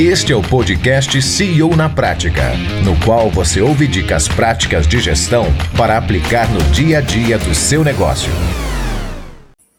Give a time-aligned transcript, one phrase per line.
[0.00, 2.52] Este é o podcast CEO na Prática,
[2.84, 7.52] no qual você ouve dicas práticas de gestão para aplicar no dia a dia do
[7.52, 8.30] seu negócio.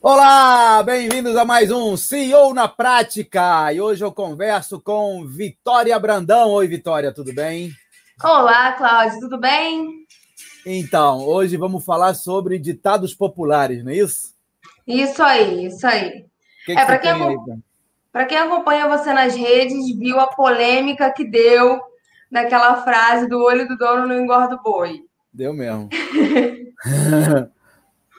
[0.01, 3.71] Olá, bem-vindos a mais um CEO na Prática.
[3.71, 6.49] E hoje eu converso com Vitória Brandão.
[6.49, 7.71] Oi, Vitória, tudo bem?
[8.21, 10.05] Olá, Cláudio, tudo bem?
[10.65, 14.33] Então, hoje vamos falar sobre ditados populares, não é isso?
[14.85, 16.25] Isso aí, isso aí.
[16.65, 17.13] Que é, para quem,
[18.27, 21.79] quem, acompanha você nas redes, viu a polêmica que deu
[22.31, 25.01] daquela frase do olho do dono não engorda o boi.
[25.33, 25.89] Deu mesmo.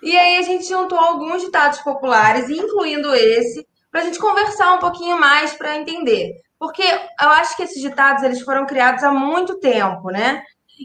[0.03, 4.79] e aí a gente juntou alguns ditados populares, incluindo esse, para a gente conversar um
[4.79, 6.35] pouquinho mais para entender.
[6.59, 10.43] Porque eu acho que esses ditados eles foram criados há muito tempo, né?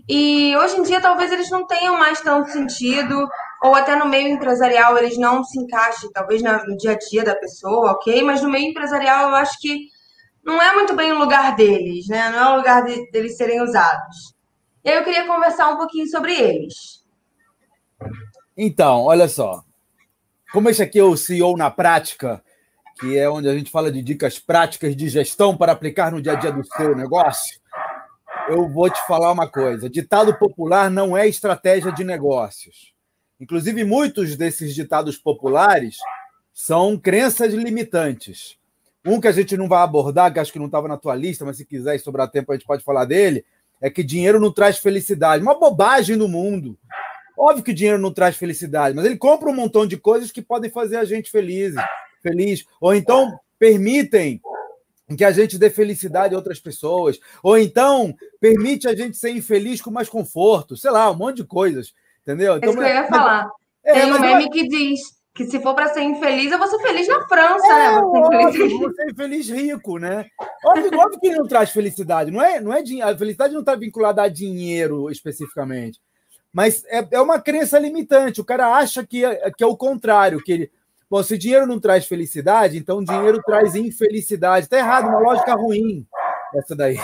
[0.09, 3.27] E hoje em dia talvez eles não tenham mais tanto sentido,
[3.63, 7.35] ou até no meio empresarial eles não se encaixem, talvez no dia a dia da
[7.35, 8.21] pessoa, ok?
[8.23, 9.87] Mas no meio empresarial eu acho que
[10.43, 12.29] não é muito bem o lugar deles, né?
[12.29, 14.35] Não é o lugar de, deles serem usados.
[14.83, 17.03] E aí eu queria conversar um pouquinho sobre eles.
[18.55, 19.63] Então, olha só.
[20.51, 22.43] Como esse aqui é o CEO na prática,
[22.99, 26.33] que é onde a gente fala de dicas práticas de gestão para aplicar no dia
[26.33, 27.59] a dia do seu negócio,
[28.49, 32.93] eu vou te falar uma coisa: ditado popular não é estratégia de negócios.
[33.39, 35.97] Inclusive, muitos desses ditados populares
[36.53, 38.57] são crenças limitantes.
[39.05, 41.45] Um que a gente não vai abordar, que acho que não estava na tua lista,
[41.45, 43.45] mas se quiser sobrar tempo, a gente pode falar dele,
[43.81, 45.43] é que dinheiro não traz felicidade.
[45.43, 46.77] Uma bobagem no mundo.
[47.37, 50.71] Óbvio que dinheiro não traz felicidade, mas ele compra um montão de coisas que podem
[50.71, 51.75] fazer a gente feliz,
[52.23, 52.65] feliz.
[52.79, 54.41] Ou então permitem
[55.15, 59.81] que a gente dê felicidade a outras pessoas, ou então permite a gente ser infeliz
[59.81, 62.57] com mais conforto, sei lá, um monte de coisas, entendeu?
[62.57, 63.49] Então, é isso que eu ia falar.
[63.83, 64.49] É, Tem um meme eu...
[64.49, 65.01] que diz
[65.35, 68.01] que se for para ser infeliz, eu vou ser feliz na França, é, né?
[68.01, 68.79] Vou ser infeliz.
[68.79, 70.25] Vou ser infeliz rico, né?
[70.65, 73.75] Óbvio, óbvio que ele não traz felicidade, não é, não é a felicidade não está
[73.75, 75.99] vinculada a dinheiro especificamente,
[76.51, 78.39] mas é, é uma crença limitante.
[78.39, 80.71] O cara acha que é, que é o contrário, que ele
[81.09, 84.65] Bom, se dinheiro não traz felicidade, então dinheiro traz infelicidade.
[84.65, 86.05] Está errado, uma lógica ruim
[86.55, 86.97] essa daí.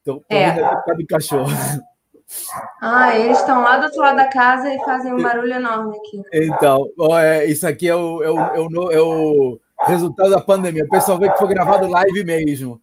[0.00, 0.52] Então, é.
[0.96, 1.50] de cachorro.
[2.80, 6.22] Ah, eles estão lá do outro lado da casa e fazem um barulho enorme aqui.
[6.32, 10.84] Então, é, isso aqui é o, é, o, é, o, é o resultado da pandemia.
[10.84, 12.80] O pessoal vê que foi gravado live mesmo.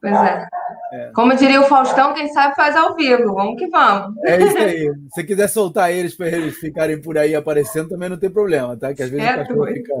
[0.00, 0.46] Pois é.
[0.92, 1.10] É.
[1.12, 3.34] Como diria o Faustão, quem sabe faz ao vivo.
[3.34, 4.16] Vamos que vamos.
[4.24, 4.92] É isso aí.
[5.12, 8.94] Se quiser soltar eles para eles ficarem por aí aparecendo, também não tem problema, tá?
[8.94, 9.94] Que às vezes certo, o cachorro fica.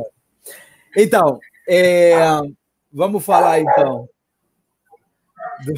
[0.96, 1.38] Então,
[1.68, 2.14] é...
[2.92, 4.08] vamos falar então.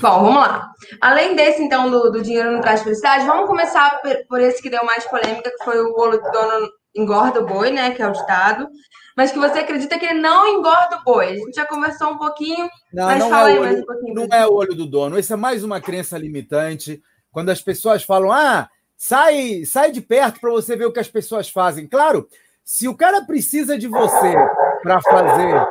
[0.01, 0.71] Bom, vamos lá.
[1.01, 4.71] Além desse, então, do, do dinheiro no traz felicidade, vamos começar por, por, esse que
[4.71, 7.93] deu mais polêmica, que foi o dono engorda o boi, né?
[7.93, 8.69] Que é o ditado
[9.17, 11.27] mas que você acredita que ele não engorda o boi.
[11.27, 13.87] A gente já conversou um pouquinho, não, mas não fala é aí olho, mais um
[13.87, 14.15] pouquinho.
[14.15, 15.19] Não é o olho do dono.
[15.19, 17.03] Isso é mais uma crença limitante.
[17.31, 21.09] Quando as pessoas falam, ah, sai, sai de perto para você ver o que as
[21.09, 21.87] pessoas fazem.
[21.87, 22.29] Claro,
[22.65, 24.35] se o cara precisa de você
[24.83, 25.67] para fazer.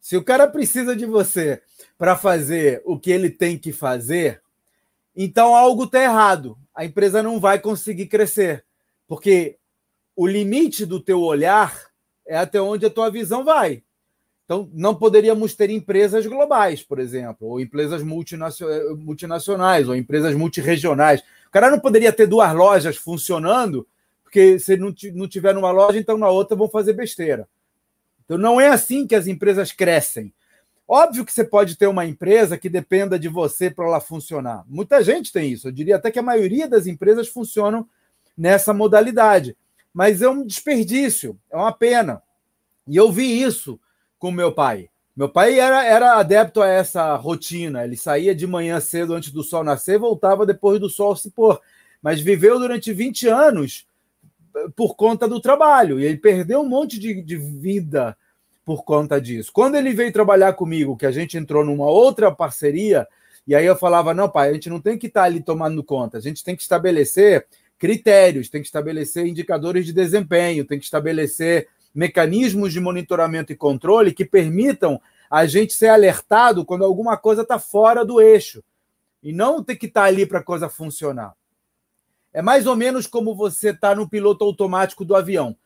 [0.00, 1.62] Se o cara precisa de você
[1.96, 4.42] para fazer o que ele tem que fazer,
[5.14, 6.58] então algo está errado.
[6.74, 8.64] A empresa não vai conseguir crescer.
[9.06, 9.58] Porque
[10.14, 11.74] o limite do teu olhar
[12.26, 13.82] é até onde a tua visão vai.
[14.44, 21.20] Então, não poderíamos ter empresas globais, por exemplo, ou empresas multinacionais, ou empresas multiregionais.
[21.20, 23.86] O cara não poderia ter duas lojas funcionando,
[24.22, 27.48] porque se não tiver numa loja, então na outra vão fazer besteira.
[28.24, 30.32] Então, não é assim que as empresas crescem.
[30.86, 34.64] Óbvio que você pode ter uma empresa que dependa de você para ela funcionar.
[34.68, 35.68] Muita gente tem isso.
[35.68, 37.88] Eu diria até que a maioria das empresas funcionam
[38.36, 39.56] nessa modalidade
[39.92, 42.22] mas é um desperdício, é uma pena.
[42.86, 43.78] E eu vi isso
[44.18, 44.88] com meu pai.
[45.14, 47.84] Meu pai era, era adepto a essa rotina.
[47.84, 51.30] Ele saía de manhã cedo antes do sol nascer e voltava depois do sol se
[51.30, 51.60] pôr.
[52.00, 53.86] Mas viveu durante 20 anos
[54.56, 56.00] eh, por conta do trabalho.
[56.00, 58.16] E ele perdeu um monte de, de vida
[58.64, 59.52] por conta disso.
[59.52, 63.06] Quando ele veio trabalhar comigo, que a gente entrou numa outra parceria,
[63.46, 66.16] e aí eu falava: não, pai, a gente não tem que estar ali tomando conta,
[66.16, 67.46] a gente tem que estabelecer
[67.82, 74.14] critérios, tem que estabelecer indicadores de desempenho, tem que estabelecer mecanismos de monitoramento e controle
[74.14, 78.62] que permitam a gente ser alertado quando alguma coisa está fora do eixo
[79.20, 81.34] e não ter que estar tá ali para a coisa funcionar.
[82.32, 85.56] É mais ou menos como você está no piloto automático do avião.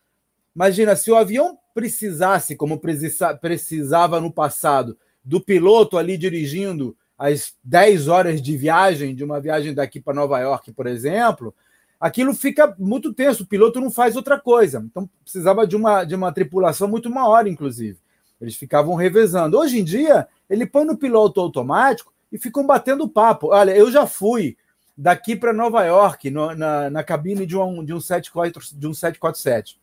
[0.55, 8.09] Imagina, se o avião precisasse, como precisava no passado, do piloto ali dirigindo as 10
[8.09, 11.55] horas de viagem, de uma viagem daqui para Nova York, por exemplo,
[12.01, 14.85] aquilo fica muito tenso, o piloto não faz outra coisa.
[14.85, 17.99] Então precisava de uma, de uma tripulação muito maior, inclusive.
[18.41, 19.59] Eles ficavam revezando.
[19.59, 23.49] Hoje em dia, ele põe no piloto automático e ficam batendo papo.
[23.49, 24.57] Olha, eu já fui
[24.97, 28.95] daqui para Nova York, no, na, na cabine de um, de, um 74, de um
[28.95, 29.79] 747.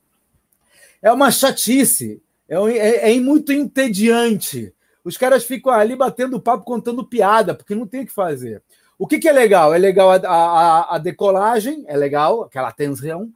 [1.01, 4.74] É uma chatice, é, é, é muito entediante.
[5.04, 8.63] Os caras ficam ali batendo papo, contando piada, porque não tem o que fazer.
[9.03, 9.73] O que, que é legal?
[9.73, 13.29] É legal a, a, a, decolagem, é legal, aquela tensão.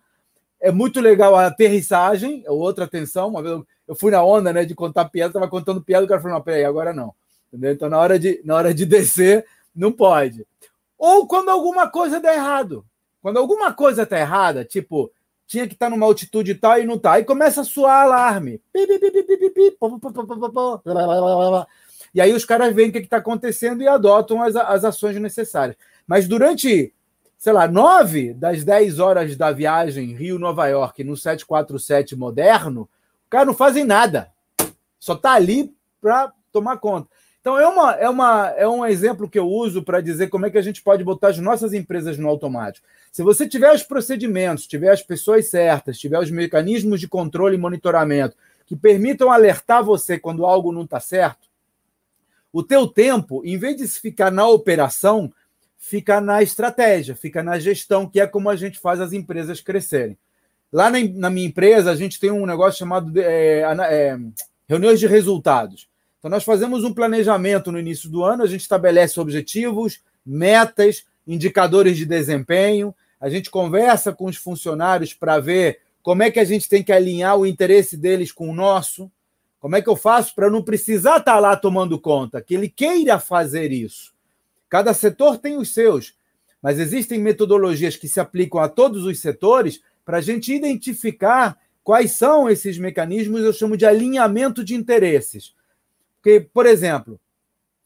[0.61, 3.27] É muito legal a aterrissagem, é outra tensão.
[3.27, 6.07] Uma vez eu, eu fui na onda né, de contar piada, estava contando piada, o
[6.07, 7.13] cara falou: não, peraí, agora não.
[7.51, 7.73] Entendeu?
[7.73, 10.47] Então, na hora, de, na hora de descer, não pode.
[10.97, 12.85] Ou quando alguma coisa dá errado.
[13.21, 15.11] Quando alguma coisa está errada, tipo,
[15.45, 17.11] tinha que estar tá numa altitude tal e não está.
[17.11, 18.61] Aí começa a soar alarme.
[22.13, 25.77] E aí os caras veem o que está acontecendo e adotam as, as ações necessárias.
[26.06, 26.94] Mas durante,
[27.38, 32.81] sei lá, nove das dez horas da viagem Rio-Nova York no 747 moderno,
[33.27, 34.31] o cara não fazem nada.
[35.00, 37.09] Só está ali para tomar conta.
[37.48, 40.50] Então, é, uma, é, uma, é um exemplo que eu uso para dizer como é
[40.50, 42.86] que a gente pode botar as nossas empresas no automático.
[43.09, 47.57] Se você tiver os procedimentos, tiver as pessoas certas, tiver os mecanismos de controle e
[47.57, 51.46] monitoramento que permitam alertar você quando algo não está certo,
[52.57, 55.31] o teu tempo, em vez de ficar na operação,
[55.77, 60.18] fica na estratégia, fica na gestão, que é como a gente faz as empresas crescerem.
[60.74, 64.18] Lá na, na minha empresa, a gente tem um negócio chamado de, é, é,
[64.68, 65.88] reuniões de resultados.
[66.18, 71.95] Então, nós fazemos um planejamento no início do ano, a gente estabelece objetivos, metas, indicadores
[71.95, 76.68] de desempenho, a gente conversa com os funcionários para ver como é que a gente
[76.68, 79.12] tem que alinhar o interesse deles com o nosso,
[79.67, 82.69] como é que eu faço para não precisar estar tá lá tomando conta, que ele
[82.69, 84.13] queira fazer isso.
[84.69, 86.15] Cada setor tem os seus,
[86.61, 92.13] mas existem metodologias que se aplicam a todos os setores para a gente identificar quais
[92.13, 95.53] são esses mecanismos, eu chamo de alinhamento de interesses.
[96.21, 97.19] Porque, por exemplo,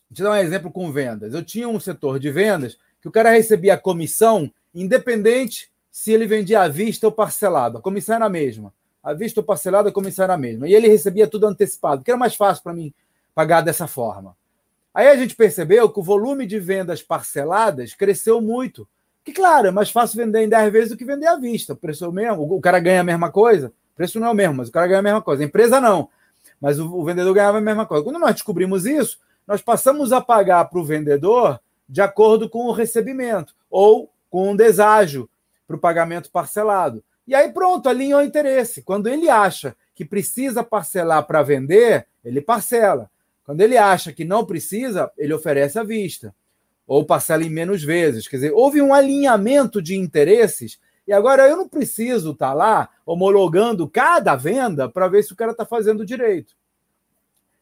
[0.08, 1.34] vou te dar um exemplo com vendas.
[1.34, 6.62] Eu tinha um setor de vendas que o cara recebia comissão independente se ele vendia
[6.62, 7.80] à vista ou parcelado.
[7.80, 8.72] A comissão era a mesma.
[9.04, 10.68] À vista ou parcelado, a comissão era a mesma.
[10.68, 12.94] E ele recebia tudo antecipado, que era mais fácil para mim
[13.34, 14.36] pagar dessa forma.
[14.94, 18.88] Aí a gente percebeu que o volume de vendas parceladas cresceu muito.
[19.24, 21.74] Que, claro, é mais fácil vender em 10 vezes do que vender à vista.
[21.74, 23.68] O preço é o mesmo, o cara ganha a mesma coisa.
[23.94, 25.44] O preço não é o mesmo, mas o cara ganha a mesma coisa.
[25.44, 26.10] A empresa não
[26.62, 28.04] mas o, o vendedor ganhava a mesma coisa.
[28.04, 31.60] Quando nós descobrimos isso, nós passamos a pagar para o vendedor
[31.90, 35.28] de acordo com o recebimento ou com um deságio
[35.68, 37.04] para o pagamento parcelado.
[37.28, 38.82] E aí pronto, alinhou o interesse.
[38.82, 43.10] Quando ele acha que precisa parcelar para vender, ele parcela.
[43.44, 46.34] Quando ele acha que não precisa, ele oferece à vista.
[46.88, 48.28] Ou parcela em menos vezes.
[48.28, 52.90] Quer dizer, houve um alinhamento de interesses e agora eu não preciso estar tá lá
[53.06, 56.56] homologando cada venda para ver se o cara está fazendo direito.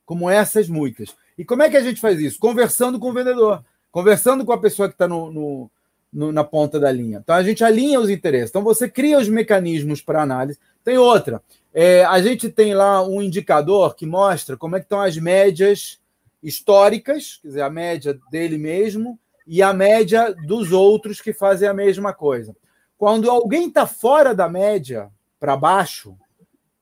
[0.06, 1.16] Como essas muitas.
[1.38, 2.40] E como é que a gente faz isso?
[2.40, 5.72] Conversando com o vendedor, conversando com a pessoa que está no, no,
[6.12, 7.20] no, na ponta da linha.
[7.24, 8.50] Então a gente alinha os interesses.
[8.50, 10.60] Então você cria os mecanismos para análise.
[10.84, 11.42] Tem outra.
[11.74, 16.00] É, a gente tem lá um indicador que mostra como é que estão as médias
[16.42, 21.74] históricas, quer dizer, a média dele mesmo, e a média dos outros que fazem a
[21.74, 22.56] mesma coisa.
[22.98, 25.10] Quando alguém está fora da média,
[25.40, 26.16] para baixo,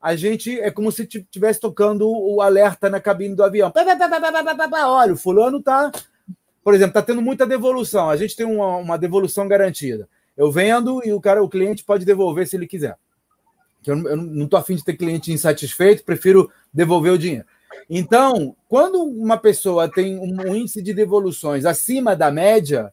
[0.02, 3.72] a gente é como se estivesse tocando o alerta na cabine do avião.
[4.88, 5.92] Olha, o fulano está,
[6.68, 8.10] por exemplo, está tendo muita devolução.
[8.10, 10.06] A gente tem uma, uma, devolução garantida.
[10.36, 12.98] Eu vendo e o cara, o cliente pode devolver se ele quiser.
[13.86, 17.46] Eu, eu não estou afim de ter cliente insatisfeito, prefiro devolver o dinheiro.
[17.90, 22.92] Então, quando uma pessoa tem um índice de devoluções acima da média,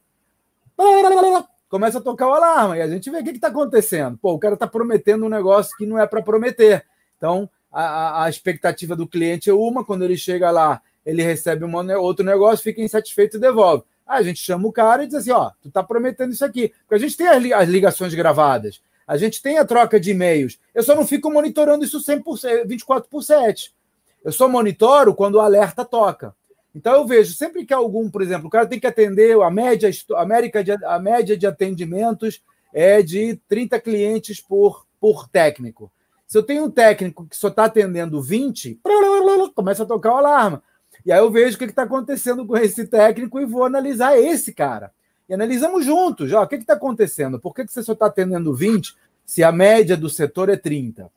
[1.68, 4.16] começa a tocar o alarme e a gente vê o que está acontecendo.
[4.18, 6.86] Pô, o cara está prometendo um negócio que não é para prometer.
[7.16, 11.82] Então, a, a, expectativa do cliente é uma, quando ele chega lá, ele recebe uma,
[11.98, 13.84] outro negócio, fica insatisfeito e devolve.
[14.06, 16.72] Aí a gente chama o cara e diz assim: ó, tu está prometendo isso aqui.
[16.80, 20.58] Porque a gente tem as ligações gravadas, a gente tem a troca de e-mails.
[20.74, 23.74] Eu só não fico monitorando isso 100%, 24 por 7.
[24.22, 26.34] Eu só monitoro quando o alerta toca.
[26.74, 29.90] Então eu vejo sempre que algum, por exemplo, o cara tem que atender a média,
[30.12, 32.42] a, América de, a média de atendimentos
[32.72, 35.92] é de 30 clientes por, por técnico.
[36.26, 38.80] Se eu tenho um técnico que só está atendendo 20,
[39.54, 40.58] começa a tocar o alarme.
[41.04, 44.52] E aí eu vejo o que está acontecendo com esse técnico e vou analisar esse
[44.52, 44.90] cara.
[45.28, 47.38] E analisamos juntos, ó, o que está acontecendo?
[47.38, 48.94] Por que, que você só está atendendo 20
[49.24, 51.10] se a média do setor é 30?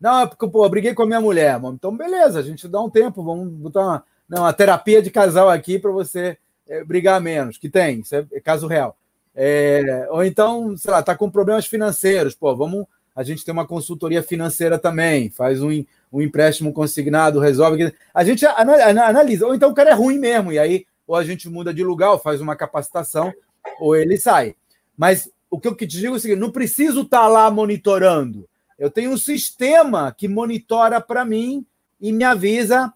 [0.00, 1.60] Não, é porque pô, eu briguei com a minha mulher.
[1.64, 5.48] Então, beleza, a gente dá um tempo, vamos botar uma, não, a terapia de casal
[5.48, 6.36] aqui para você
[6.66, 8.96] é, brigar menos, que tem, isso é, é caso real.
[9.34, 12.86] É, ou então, sei lá, tá com problemas financeiros, pô, vamos.
[13.14, 15.84] A gente tem uma consultoria financeira também, faz um,
[16.14, 17.92] um empréstimo consignado resolve.
[18.14, 21.50] A gente analisa, ou então o cara é ruim mesmo, e aí ou a gente
[21.50, 23.34] muda de lugar, ou faz uma capacitação,
[23.80, 24.54] ou ele sai.
[24.96, 28.48] Mas o que eu te digo é o seguinte: não preciso estar tá lá monitorando.
[28.78, 31.66] Eu tenho um sistema que monitora para mim
[32.00, 32.92] e me avisa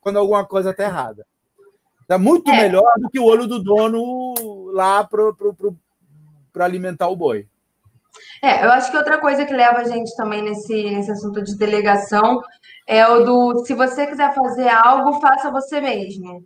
[0.00, 1.26] quando alguma coisa está errada.
[2.02, 2.62] Está muito é.
[2.62, 7.46] melhor do que o olho do dono lá para alimentar o boi.
[8.42, 11.56] É, eu acho que outra coisa que leva a gente também nesse, nesse assunto de
[11.56, 12.40] delegação
[12.86, 16.44] é o do se você quiser fazer algo, faça você mesmo.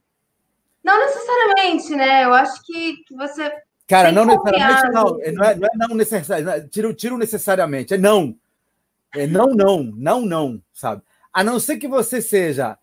[0.83, 2.25] Não necessariamente, né?
[2.25, 3.53] Eu acho que, que você.
[3.87, 5.05] Cara, não necessariamente, não.
[5.05, 6.69] Não é, não é não necessariamente.
[6.69, 7.95] Tiro, tiro necessariamente.
[7.95, 8.35] É não.
[9.15, 9.83] É não, não.
[9.97, 11.03] Não, não, sabe?
[11.33, 12.77] A não ser que você seja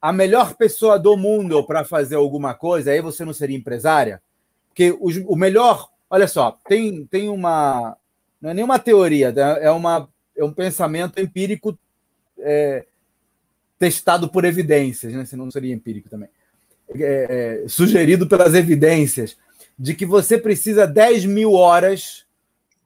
[0.00, 4.22] a melhor pessoa do mundo para fazer alguma coisa, aí você não seria empresária.
[4.68, 5.88] Porque o, o melhor.
[6.10, 7.96] Olha só, tem, tem uma.
[8.42, 9.64] Não é nenhuma teoria, né?
[9.64, 11.78] é, uma, é um pensamento empírico
[12.38, 12.84] é,
[13.78, 15.24] testado por evidências, né?
[15.24, 16.28] Senão não seria empírico também
[16.94, 19.36] é, é, sugerido pelas evidências
[19.78, 22.24] de que você precisa 10 mil horas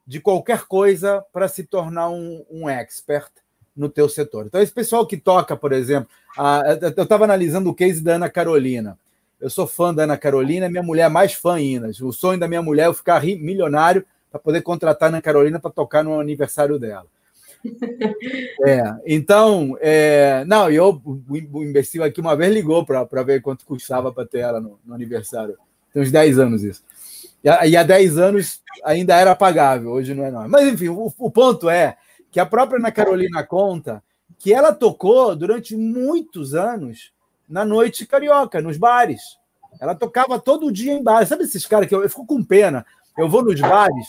[0.07, 3.31] de qualquer coisa para se tornar um, um expert
[3.75, 4.47] no teu setor.
[4.47, 6.63] Então, esse pessoal que toca, por exemplo, a,
[6.97, 8.99] eu estava analisando o case da Ana Carolina.
[9.45, 11.91] Eu sou fã da Ana Carolina, minha mulher é mais fã ainda.
[12.01, 15.61] O sonho da minha mulher é eu ficar milionário para poder contratar a Ana Carolina
[15.61, 17.07] para tocar no aniversário dela.
[18.67, 24.11] É, então, é, não, eu, o imbecil aqui uma vez ligou para ver quanto custava
[24.11, 25.59] para ter ela no, no, aniversário.
[25.93, 26.83] Tem uns 10 anos isso.
[27.43, 30.49] E, e há 10 anos ainda era pagável, hoje não é não.
[30.49, 31.99] Mas enfim, o, o ponto é
[32.31, 34.03] que a própria Ana Carolina conta
[34.39, 37.14] que ela tocou durante muitos anos
[37.49, 39.39] na noite carioca, nos bares.
[39.81, 41.29] Ela tocava todo dia em bares.
[41.29, 42.87] Sabe esses caras que eu, eu fico com pena?
[43.17, 44.07] Eu vou nos bares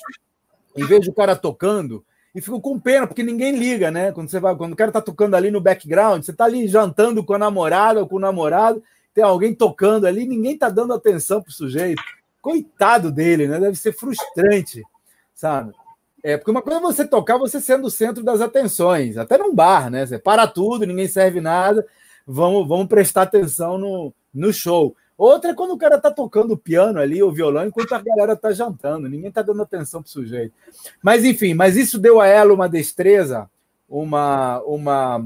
[0.76, 4.12] e vejo o cara tocando e fico com pena, porque ninguém liga, né?
[4.12, 7.24] Quando você vai, quando o cara tá tocando ali no background, você tá ali jantando
[7.24, 11.42] com a namorada ou com o namorado, tem alguém tocando ali, ninguém tá dando atenção
[11.42, 12.04] pro sujeito.
[12.42, 13.58] Coitado dele, né?
[13.60, 14.84] Deve ser frustrante,
[15.34, 15.74] sabe?
[16.22, 19.56] É, porque uma coisa é você tocar, você sendo o centro das atenções, até num
[19.56, 20.06] bar, né?
[20.06, 21.88] Você para tudo, ninguém serve nada,
[22.26, 24.96] vamos, vamos prestar atenção no, no show.
[25.18, 28.52] Outra é quando o cara tá tocando piano ali, o violão, enquanto a galera tá
[28.52, 30.54] jantando, ninguém tá dando atenção pro sujeito.
[31.02, 33.50] Mas enfim, mas isso deu a ela uma destreza,
[33.88, 35.26] uma, uma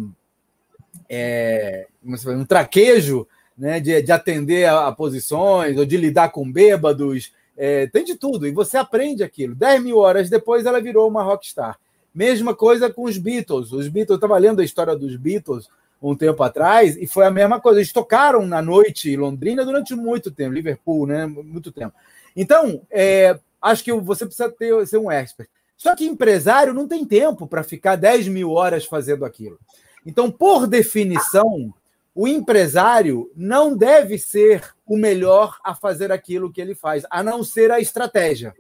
[1.10, 3.27] é, um traquejo
[3.58, 8.15] né, de, de atender a, a, posições, ou de lidar com bêbados, é, tem de
[8.15, 9.56] tudo, e você aprende aquilo.
[9.56, 11.77] Dez mil horas depois ela virou uma rockstar.
[12.13, 13.72] Mesma coisa com os Beatles.
[13.72, 15.68] Os Beatles, eu estava lendo a história dos Beatles,
[16.01, 17.79] um tempo atrás, e foi a mesma coisa.
[17.79, 21.25] Eles tocaram na noite em Londrina durante muito tempo, Liverpool, né?
[21.25, 21.94] Muito tempo.
[22.36, 25.50] Então, é, acho que você precisa ter, ser um expert.
[25.75, 29.60] Só que empresário não tem tempo para ficar 10 mil horas fazendo aquilo.
[30.06, 31.74] Então, por definição,
[32.13, 37.44] o empresário não deve ser o melhor a fazer aquilo que ele faz, a não
[37.44, 38.53] ser a estratégia.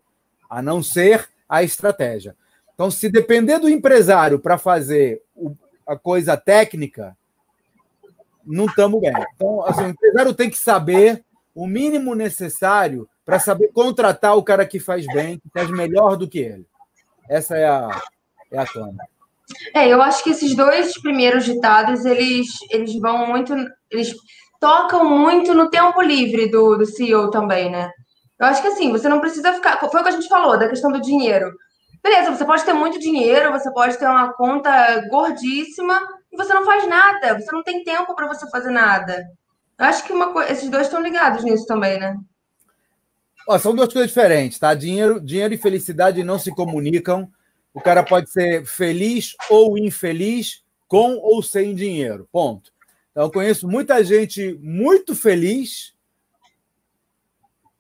[0.49, 2.35] A não ser a estratégia.
[2.73, 5.21] Então, se depender do empresário para fazer
[5.85, 7.17] a coisa técnica,
[8.49, 9.13] não estamos bem.
[9.35, 14.65] Então, assim, o empresário tem que saber o mínimo necessário para saber contratar o cara
[14.65, 16.65] que faz bem, que faz melhor do que ele.
[17.29, 18.01] Essa é a,
[18.51, 18.97] é a tona.
[19.73, 23.53] É, eu acho que esses dois primeiros ditados, eles, eles vão muito.
[23.89, 24.15] Eles
[24.59, 27.91] tocam muito no tempo livre do, do CEO também, né?
[28.39, 29.77] Eu acho que assim, você não precisa ficar.
[29.79, 31.51] Foi o que a gente falou da questão do dinheiro.
[32.01, 35.99] Beleza, você pode ter muito dinheiro, você pode ter uma conta gordíssima,
[36.31, 39.27] e você não faz nada, você não tem tempo para você fazer nada.
[39.77, 40.41] Eu acho que uma co...
[40.41, 42.17] esses dois estão ligados nisso também, né?
[43.47, 44.73] Ó, são duas coisas diferentes, tá?
[44.73, 47.31] Dinheiro, dinheiro e felicidade não se comunicam.
[47.73, 52.27] O cara pode ser feliz ou infeliz com ou sem dinheiro.
[52.31, 52.71] Ponto.
[53.11, 55.95] Então, eu conheço muita gente muito feliz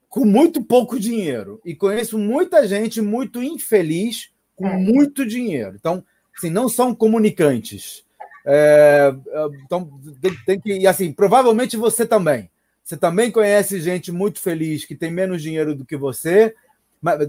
[0.07, 1.61] com muito pouco dinheiro.
[1.63, 4.75] E conheço muita gente muito infeliz com é.
[4.75, 5.75] muito dinheiro.
[5.75, 6.03] Então,
[6.35, 8.03] assim, não são comunicantes.
[8.45, 9.89] É, é, então,
[10.21, 10.77] tem, tem, que.
[10.77, 12.49] E assim, provavelmente você também.
[12.83, 16.55] Você também conhece gente muito feliz que tem menos dinheiro do que você,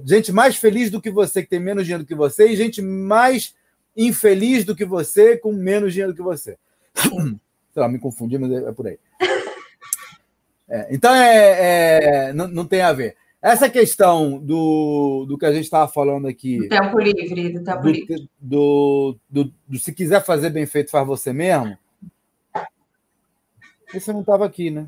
[0.06, 2.80] gente mais feliz do que você, que tem menos dinheiro do que você, e gente
[2.80, 3.54] mais
[3.96, 6.56] infeliz do que você, com menos dinheiro do que você.
[6.96, 8.98] Sei lá, me confundi, mas é, é por aí.
[10.72, 13.16] É, então, é, é não, não tem a ver.
[13.42, 16.58] Essa questão do, do que a gente estava falando aqui.
[16.58, 18.28] Do tempo livre, do tempo do, livre.
[18.38, 21.76] Do, do, do, se quiser fazer bem feito, faz você mesmo.
[23.94, 24.86] Esse não estava aqui, né?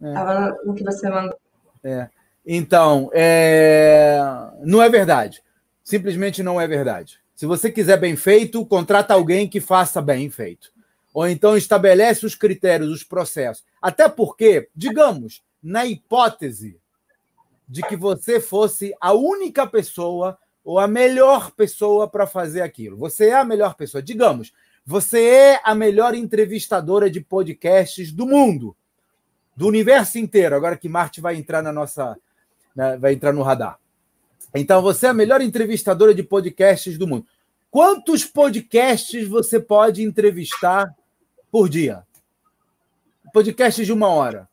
[0.00, 0.66] Estava é.
[0.66, 1.38] no que você mandou.
[1.84, 2.08] É.
[2.44, 4.20] Então, é...
[4.64, 5.42] não é verdade.
[5.84, 7.20] Simplesmente não é verdade.
[7.36, 10.72] Se você quiser bem feito, contrata alguém que faça bem feito.
[11.14, 13.64] Ou então estabelece os critérios, os processos.
[13.80, 16.80] Até porque, digamos, na hipótese
[17.68, 22.96] de que você fosse a única pessoa ou a melhor pessoa para fazer aquilo.
[22.96, 24.02] Você é a melhor pessoa.
[24.02, 24.52] Digamos,
[24.84, 28.76] você é a melhor entrevistadora de podcasts do mundo,
[29.56, 30.54] do universo inteiro.
[30.54, 32.16] Agora que Marte vai entrar na nossa,
[32.74, 33.78] né, vai entrar no radar.
[34.54, 37.26] Então, você é a melhor entrevistadora de podcasts do mundo.
[37.70, 40.94] Quantos podcasts você pode entrevistar
[41.50, 42.04] por dia?
[43.32, 44.46] Podcasts de uma hora.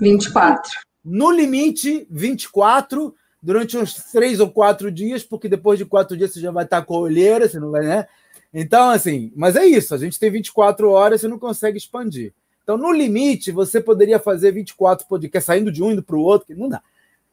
[0.00, 0.70] 24.
[1.04, 6.40] No limite, 24 durante uns três ou quatro dias, porque depois de quatro dias você
[6.40, 8.06] já vai estar com a olheira, você não vai, né?
[8.52, 12.32] Então, assim, mas é isso, a gente tem 24 horas, você não consegue expandir.
[12.62, 16.48] Então, no limite, você poderia fazer 24 podcasts, saindo de um indo para o outro,
[16.48, 16.82] que não dá.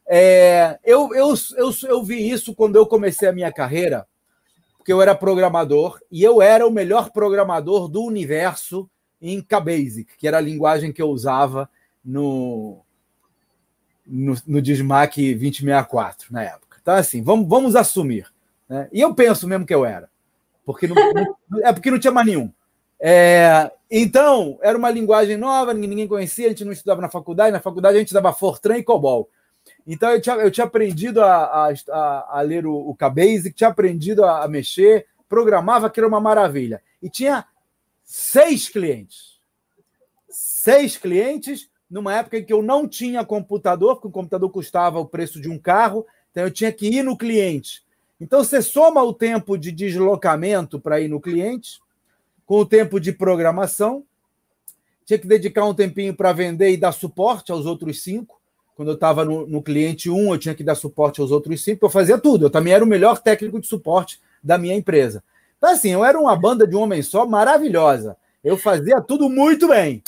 [0.07, 4.07] É, eu, eu, eu, eu vi isso quando eu comecei a minha carreira,
[4.77, 8.89] porque eu era programador, e eu era o melhor programador do universo
[9.21, 11.69] em KBasic, que era a linguagem que eu usava
[12.07, 12.79] no,
[14.05, 16.77] no, no Dismac 2064 na época.
[16.81, 18.31] Então, assim, vamos, vamos assumir.
[18.69, 18.87] Né?
[18.93, 20.09] E eu penso mesmo que eu era,
[20.65, 22.51] porque não, não, é porque não tinha mais nenhum.
[22.99, 27.59] É, então, era uma linguagem nova, ninguém conhecia, a gente não estudava na faculdade, na
[27.59, 29.29] faculdade a gente dava Fortran e COBOL.
[29.85, 34.23] Então, eu tinha, eu tinha aprendido a, a, a ler o, o KBasic, tinha aprendido
[34.23, 36.81] a, a mexer, programava, que era uma maravilha.
[37.03, 37.45] E tinha
[38.03, 39.37] seis clientes.
[40.29, 45.05] Seis clientes numa época em que eu não tinha computador, porque o computador custava o
[45.05, 47.83] preço de um carro, então eu tinha que ir no cliente.
[48.19, 51.79] Então você soma o tempo de deslocamento para ir no cliente,
[52.45, 54.03] com o tempo de programação,
[55.07, 58.41] tinha que dedicar um tempinho para vender e dar suporte aos outros cinco.
[58.75, 61.63] Quando eu estava no, no, cliente 1, um, eu tinha que dar suporte aos outros
[61.63, 62.45] cinco, eu fazia tudo.
[62.45, 65.23] Eu também era o melhor técnico de suporte da minha empresa.
[65.57, 68.17] Então, assim, eu era uma banda de um homem só maravilhosa.
[68.43, 70.03] Eu fazia tudo muito bem.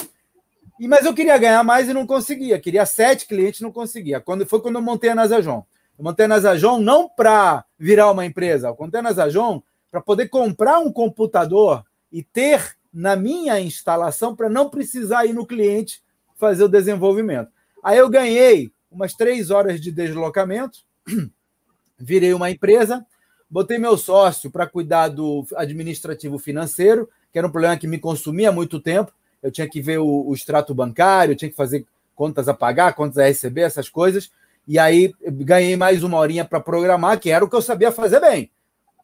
[0.88, 2.59] Mas eu queria ganhar mais e não conseguia.
[2.59, 4.20] Queria sete clientes não conseguia.
[4.20, 5.65] Quando, foi quando eu montei a Nasajon.
[5.98, 9.61] Eu montei a Nasajon não para virar uma empresa, eu montei a Nasajon
[9.92, 15.46] para poder comprar um computador e ter na minha instalação para não precisar ir no
[15.46, 16.01] cliente
[16.35, 17.51] fazer o desenvolvimento.
[17.83, 20.79] Aí eu ganhei umas três horas de deslocamento,
[21.98, 23.05] virei uma empresa,
[23.50, 28.51] botei meu sócio para cuidar do administrativo financeiro, que era um problema que me consumia
[28.51, 29.11] muito tempo
[29.42, 33.18] eu tinha que ver o, o extrato bancário, tinha que fazer contas a pagar, contas
[33.18, 34.32] a receber, essas coisas.
[34.68, 38.20] E aí ganhei mais uma horinha para programar, que era o que eu sabia fazer
[38.20, 38.52] bem.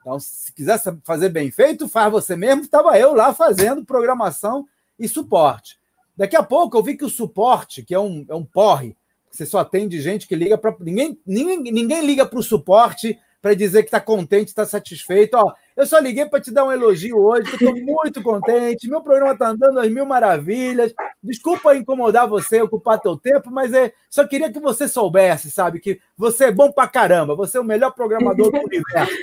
[0.02, 2.62] Então, se quiser fazer bem feito, faz você mesmo.
[2.62, 4.68] Estava eu lá fazendo programação
[5.00, 5.80] e suporte.
[6.16, 8.96] Daqui a pouco eu vi que o suporte, que é um, é um porre,
[9.32, 10.76] você só atende gente que liga para.
[10.80, 15.36] Ninguém, ninguém, ninguém liga para o suporte para dizer que está contente, está satisfeito.
[15.36, 18.90] Ó, eu só liguei para te dar um elogio hoje, estou muito contente.
[18.90, 20.94] Meu programa está andando às mil maravilhas.
[21.22, 26.00] Desculpa incomodar você, ocupar teu tempo, mas é, só queria que você soubesse, sabe, que
[26.18, 29.14] você é bom para caramba, você é o melhor programador do universo.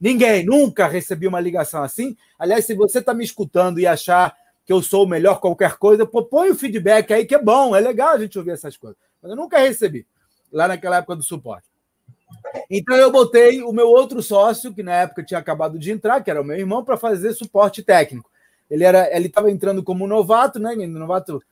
[0.00, 2.16] Ninguém, nunca recebi uma ligação assim.
[2.38, 6.04] Aliás, se você está me escutando e achar que eu sou o melhor qualquer coisa,
[6.04, 8.98] pô, põe o feedback aí, que é bom, é legal a gente ouvir essas coisas.
[9.22, 10.06] Mas eu nunca recebi,
[10.52, 11.66] lá naquela época do suporte.
[12.70, 16.30] Então eu botei o meu outro sócio, que na época tinha acabado de entrar, que
[16.30, 18.30] era o meu irmão, para fazer suporte técnico.
[18.70, 20.74] Ele era, ele estava entrando como novato, né?
[20.74, 21.42] Novato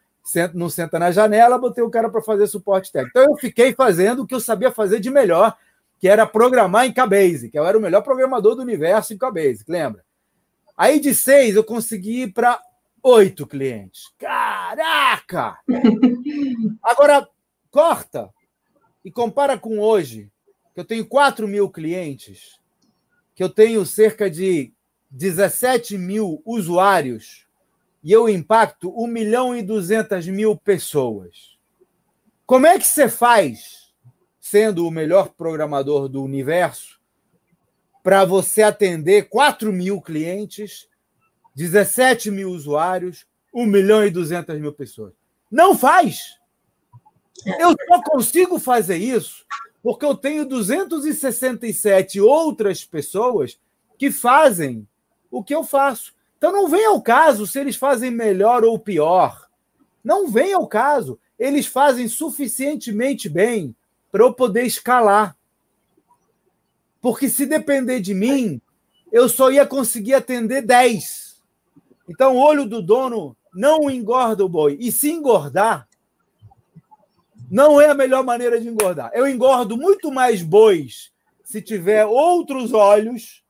[0.54, 3.18] não senta na janela, botei o cara para fazer suporte técnico.
[3.18, 5.56] Então eu fiquei fazendo o que eu sabia fazer de melhor,
[6.00, 9.64] que era programar em KBase, que eu era o melhor programador do universo em KBase,
[9.68, 10.04] lembra?
[10.76, 12.60] Aí de seis eu consegui ir para
[13.02, 14.12] oito clientes.
[14.18, 15.58] Caraca!
[16.82, 17.28] Agora
[17.70, 18.30] corta
[19.04, 20.30] e compara com hoje
[20.74, 22.58] que eu tenho 4 mil clientes,
[23.34, 24.72] que eu tenho cerca de
[25.08, 27.46] 17 mil usuários
[28.02, 31.56] e eu impacto 1 milhão e 200 mil pessoas.
[32.44, 33.92] Como é que você faz,
[34.40, 37.00] sendo o melhor programador do universo,
[38.02, 40.88] para você atender 4 mil clientes,
[41.54, 45.14] 17 mil usuários, 1 milhão e 200 mil pessoas?
[45.50, 46.36] Não faz!
[47.46, 49.44] Eu só consigo fazer isso
[49.84, 53.58] porque eu tenho 267 outras pessoas
[53.98, 54.88] que fazem
[55.30, 56.14] o que eu faço.
[56.38, 59.46] Então não vem ao caso se eles fazem melhor ou pior.
[60.02, 61.18] Não vem ao caso.
[61.38, 63.76] Eles fazem suficientemente bem
[64.10, 65.36] para eu poder escalar.
[66.98, 68.62] Porque se depender de mim,
[69.12, 71.42] eu só ia conseguir atender 10.
[72.08, 74.78] Então olho do dono não engorda o boi.
[74.80, 75.86] E se engordar,
[77.50, 79.10] não é a melhor maneira de engordar.
[79.14, 81.12] Eu engordo muito mais bois
[81.44, 83.44] se tiver outros olhos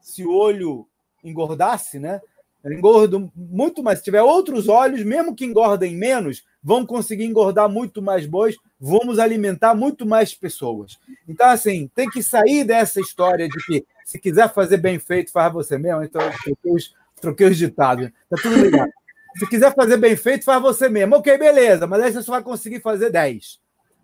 [0.00, 0.86] se o olho
[1.24, 2.20] engordasse, né?
[2.62, 3.98] Eu engordo muito mais.
[3.98, 9.18] Se tiver outros olhos, mesmo que engordem menos, vão conseguir engordar muito mais bois, vamos
[9.18, 10.98] alimentar muito mais pessoas.
[11.28, 15.52] Então, assim, tem que sair dessa história de que se quiser fazer bem feito, faz
[15.52, 16.04] você mesmo.
[16.04, 18.10] Então, troquei os, troquei os ditados.
[18.30, 18.90] Tá tudo ligado.
[19.36, 21.16] Se quiser fazer bem feito, faz você mesmo.
[21.16, 23.60] Ok, beleza, mas aí você só vai conseguir fazer 10.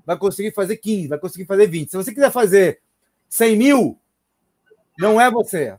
[0.06, 1.90] Vai conseguir fazer 15, vai conseguir fazer 20.
[1.90, 2.80] Se você quiser fazer
[3.28, 3.98] 100 mil,
[4.98, 5.76] não é você.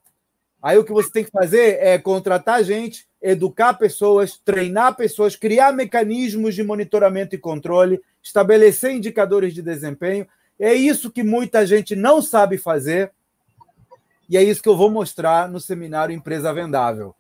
[0.62, 5.74] Aí o que você tem que fazer é contratar gente, educar pessoas, treinar pessoas, criar
[5.74, 10.28] mecanismos de monitoramento e controle, estabelecer indicadores de desempenho.
[10.60, 13.12] É isso que muita gente não sabe fazer.
[14.30, 17.16] E é isso que eu vou mostrar no seminário Empresa Vendável.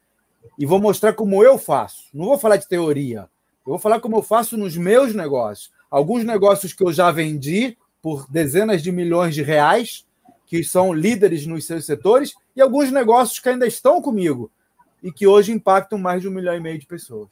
[0.57, 2.03] E vou mostrar como eu faço.
[2.13, 3.29] Não vou falar de teoria.
[3.65, 5.71] Eu vou falar como eu faço nos meus negócios.
[5.89, 10.05] Alguns negócios que eu já vendi por dezenas de milhões de reais,
[10.45, 14.51] que são líderes nos seus setores, e alguns negócios que ainda estão comigo
[15.01, 17.29] e que hoje impactam mais de um milhão e meio de pessoas.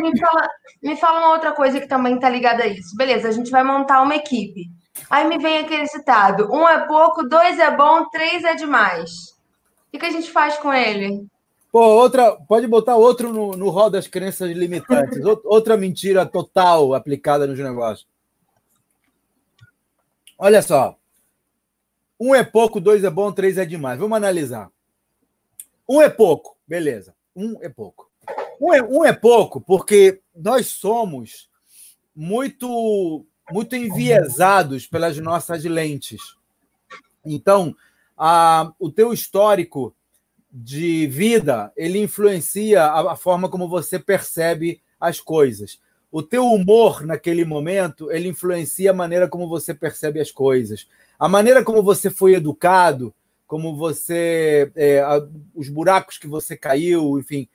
[0.00, 0.48] Me fala,
[0.82, 2.96] me fala uma outra coisa que também está ligada a isso.
[2.96, 4.70] Beleza, a gente vai montar uma equipe.
[5.08, 9.10] Aí me vem aquele citado: um é pouco, dois é bom, três é demais.
[9.92, 11.26] O que, a gente faz com ele?
[11.72, 15.18] Pô, outra, pode botar outro no, no rol das crenças limitantes.
[15.44, 18.08] outra mentira total aplicada nos negócios.
[20.38, 20.96] Olha só.
[22.18, 23.98] Um é pouco, dois é bom, três é demais.
[23.98, 24.70] Vamos analisar.
[25.88, 27.14] Um é pouco, beleza.
[27.34, 28.10] Um é pouco.
[28.60, 31.48] Um é, um é pouco porque nós somos
[32.14, 36.36] muito muito enviesados pelas nossas lentes.
[37.24, 37.74] Então,
[38.78, 39.94] o teu histórico
[40.52, 45.80] de vida ele influencia a, a forma como você percebe as coisas.
[46.12, 50.86] O teu humor naquele momento ele influencia a maneira como você percebe as coisas.
[51.18, 53.14] A maneira como você foi educado
[53.50, 54.70] como você.
[54.76, 57.48] É, a, os buracos que você caiu, enfim.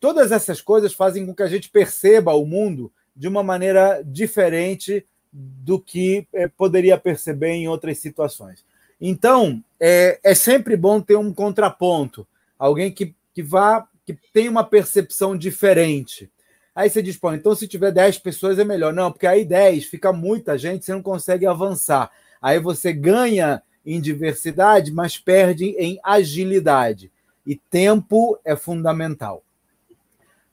[0.00, 5.06] Todas essas coisas fazem com que a gente perceba o mundo de uma maneira diferente
[5.30, 8.64] do que é, poderia perceber em outras situações.
[9.00, 12.26] Então, é, é sempre bom ter um contraponto,
[12.58, 16.30] alguém que, que vá, que tenha uma percepção diferente.
[16.74, 18.92] Aí você diz, pô, então se tiver 10 pessoas é melhor.
[18.92, 22.10] Não, porque aí 10 fica muita gente, você não consegue avançar.
[22.42, 27.12] Aí você ganha em diversidade, mas perde em agilidade.
[27.46, 29.42] E tempo é fundamental.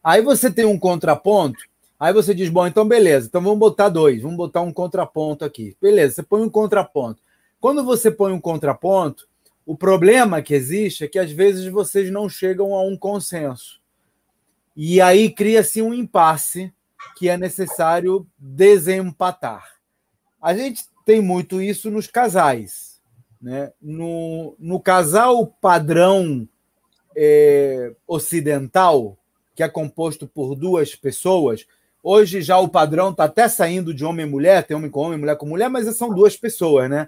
[0.04, 1.64] Aí você tem um contraponto,
[2.00, 5.76] aí você diz: bom, então beleza, então vamos botar dois, vamos botar um contraponto aqui.
[5.82, 7.22] Beleza, você põe um contraponto.
[7.62, 9.30] Quando você põe um contraponto,
[9.64, 13.80] o problema que existe é que às vezes vocês não chegam a um consenso.
[14.76, 16.74] E aí cria-se um impasse
[17.16, 19.76] que é necessário desempatar.
[20.42, 23.00] A gente tem muito isso nos casais.
[23.40, 23.72] Né?
[23.80, 26.50] No, no casal padrão
[27.16, 29.16] é, ocidental,
[29.54, 31.68] que é composto por duas pessoas,
[32.02, 35.20] hoje já o padrão está até saindo de homem e mulher, tem homem com homem,
[35.20, 37.08] mulher com mulher, mas são duas pessoas, né?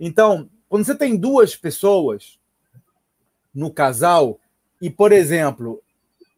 [0.00, 2.38] Então, quando você tem duas pessoas
[3.54, 4.38] no casal,
[4.80, 5.82] e, por exemplo,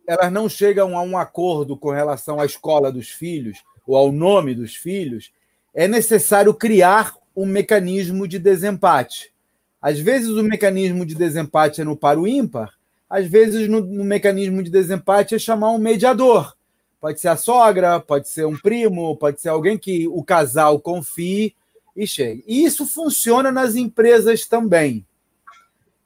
[0.07, 4.55] elas não chegam a um acordo com relação à escola dos filhos ou ao nome
[4.55, 5.33] dos filhos,
[5.75, 9.33] é necessário criar um mecanismo de desempate.
[9.81, 12.75] Às vezes o mecanismo de desempate é no par ímpar,
[13.09, 16.57] às vezes no, no, mecanismo de desempate é chamar um mediador.
[17.01, 21.55] Pode ser a sogra, pode ser um primo, pode ser alguém que o casal confie
[21.97, 22.45] e chegue.
[22.47, 25.07] E isso funciona nas empresas também.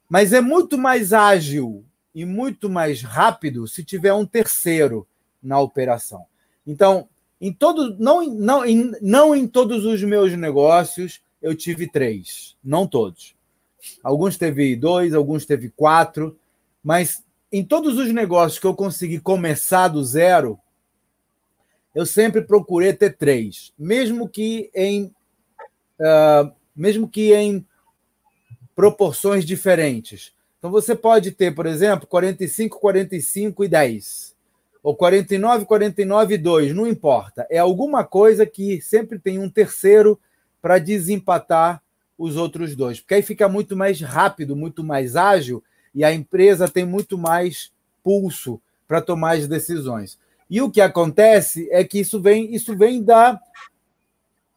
[0.09, 5.07] Mas é muito mais ágil e muito mais rápido se tiver um terceiro
[5.43, 6.25] na operação.
[6.67, 7.09] Então,
[7.41, 12.87] em todo, não, não, em, não em todos os meus negócios eu tive três, não
[12.87, 13.35] todos.
[14.03, 16.39] Alguns teve dois, alguns teve quatro,
[16.83, 20.59] mas em todos os negócios que eu consegui começar do zero,
[21.95, 25.15] eu sempre procurei ter três, mesmo que em
[26.01, 27.67] uh, mesmo que em
[28.75, 30.33] proporções diferentes.
[30.59, 34.35] Então você pode ter, por exemplo, 45, 45 e 10
[34.83, 37.47] ou 49, 49 e 2, não importa.
[37.51, 40.21] É alguma coisa que sempre tem um terceiro
[40.61, 41.83] para desempatar
[42.19, 45.63] os outros dois, porque aí fica muito mais rápido, muito mais ágil
[45.95, 50.19] e a empresa tem muito mais pulso para tomar as decisões.
[50.49, 53.41] E o que acontece é que isso vem, isso vem da,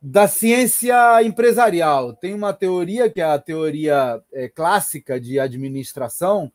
[0.10, 2.14] da ciência empresarial.
[2.14, 6.50] Tem uma teoria que é a teoria é, clássica de administração,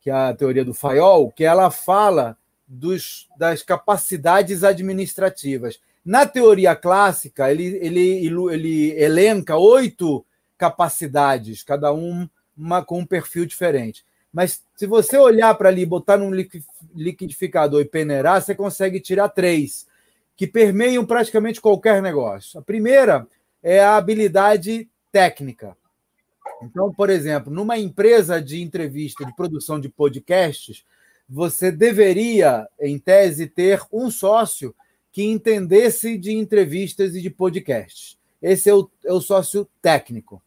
[0.00, 5.78] que é a teoria do Fayol, que ela fala dos, das capacidades administrativas.
[6.02, 10.24] Na teoria clássica, ele, ele, ele elenca oito
[10.56, 14.02] capacidades, cada um uma, com um perfil diferente.
[14.32, 16.32] Mas se você olhar para ali, botar num
[16.94, 19.86] liquidificador e peneirar, você consegue tirar três,
[20.38, 22.60] que permeiam praticamente qualquer negócio.
[22.60, 23.26] A primeira
[23.60, 25.76] é a habilidade técnica.
[26.62, 30.84] Então, por exemplo, numa empresa de entrevista, de produção de podcasts,
[31.28, 34.72] você deveria, em tese, ter um sócio
[35.10, 38.16] que entendesse de entrevistas e de podcasts.
[38.40, 40.40] Esse é o, é o sócio técnico.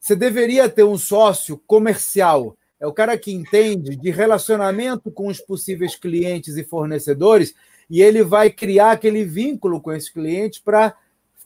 [0.00, 2.56] Você deveria ter um sócio comercial.
[2.80, 7.54] É o cara que entende de relacionamento com os possíveis clientes e fornecedores
[7.90, 10.94] e ele vai criar aquele vínculo com esses clientes para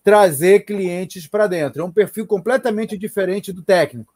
[0.05, 1.81] trazer clientes para dentro.
[1.81, 4.13] É um perfil completamente diferente do técnico.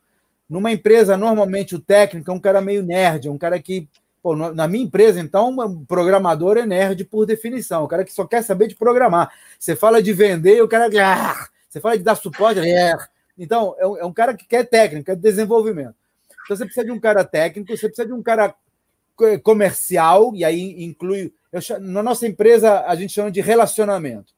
[0.49, 3.89] Numa empresa, normalmente o técnico é um cara meio nerd, é um cara que.
[4.21, 8.27] Pô, na minha empresa, então, um programador é nerd por definição, o cara que só
[8.27, 9.33] quer saber de programar.
[9.59, 10.89] Você fala de vender, o cara.
[11.03, 11.49] Ah!
[11.69, 12.95] Você fala de dar suporte, é.
[13.39, 15.95] Então, é um, é um cara que quer técnica, quer desenvolvimento.
[16.45, 18.55] Então, você precisa de um cara técnico, você precisa de um cara
[19.43, 21.33] comercial, e aí inclui.
[21.53, 24.33] Eu, na nossa empresa, a gente chama de relacionamento.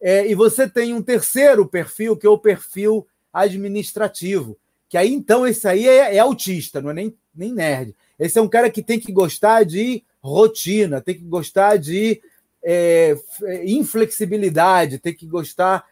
[0.00, 4.58] É, e você tem um terceiro perfil, que é o perfil administrativo.
[4.88, 7.94] Que aí, então, esse aí é, é, autista, não é nem, nem nerd.
[8.18, 12.20] Esse é um cara que tem que gostar de rotina, tem que gostar de
[12.62, 13.16] é,
[13.64, 15.84] inflexibilidade, tem que gostar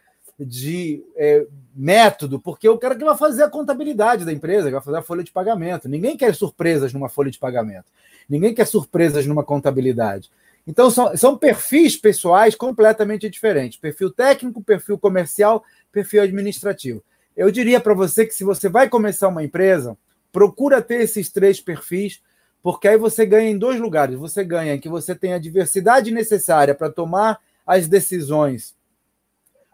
[0.45, 4.83] de é, método, porque o cara que vai fazer a contabilidade da empresa, que vai
[4.83, 5.89] fazer a folha de pagamento.
[5.89, 7.87] Ninguém quer surpresas numa folha de pagamento.
[8.29, 10.31] Ninguém quer surpresas numa contabilidade.
[10.67, 17.03] Então, são, são perfis pessoais completamente diferentes: perfil técnico, perfil comercial, perfil administrativo.
[17.37, 19.97] Eu diria para você que se você vai começar uma empresa,
[20.33, 22.21] procura ter esses três perfis,
[22.63, 24.19] porque aí você ganha em dois lugares.
[24.19, 28.75] Você ganha que você tem a diversidade necessária para tomar as decisões,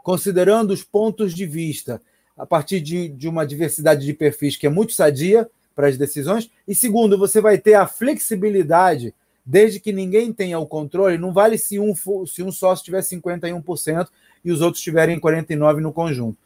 [0.07, 2.01] considerando os pontos de vista
[2.39, 6.49] a partir de, de uma diversidade de perfis que é muito sadia para as decisões.
[6.69, 9.13] E segundo, você vai ter a flexibilidade
[9.45, 11.93] desde que ninguém tenha o controle, não vale se um,
[12.25, 14.07] se um sócio tiver 51%
[14.45, 16.39] e os outros tiverem 49% no conjunto.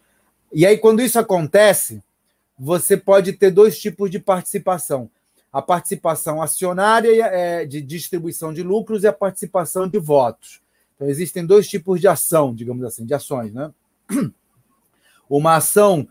[0.51, 2.03] E aí, quando isso acontece,
[2.59, 5.11] você pode ter dois tipos de participação.
[5.53, 10.63] A participação acionária é, de distribuição de lucros e a participação de votos.
[11.01, 13.55] Então, existem dois tipos de ação, digamos assim, de ações.
[13.55, 13.73] Né?
[15.31, 16.07] Uma ação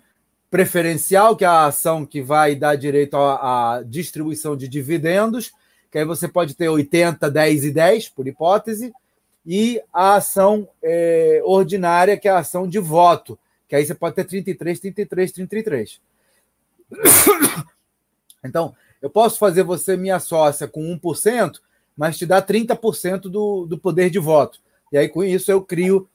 [0.49, 5.52] preferencial, que é a ação que vai dar direito à, distribuição de dividendos,
[5.91, 8.91] que aí você pode ter 80, 10 e 10, por hipótese,
[9.45, 14.15] e a ação é, ordinária, que é a ação de voto, que aí você pode
[14.15, 16.02] ter 33, 33, 33.
[18.43, 21.60] Então, eu posso fazer você minha sócia com 1%,
[21.95, 24.60] mas te dá 30% do, do poder de voto.
[24.91, 26.08] E aí, com isso, eu crio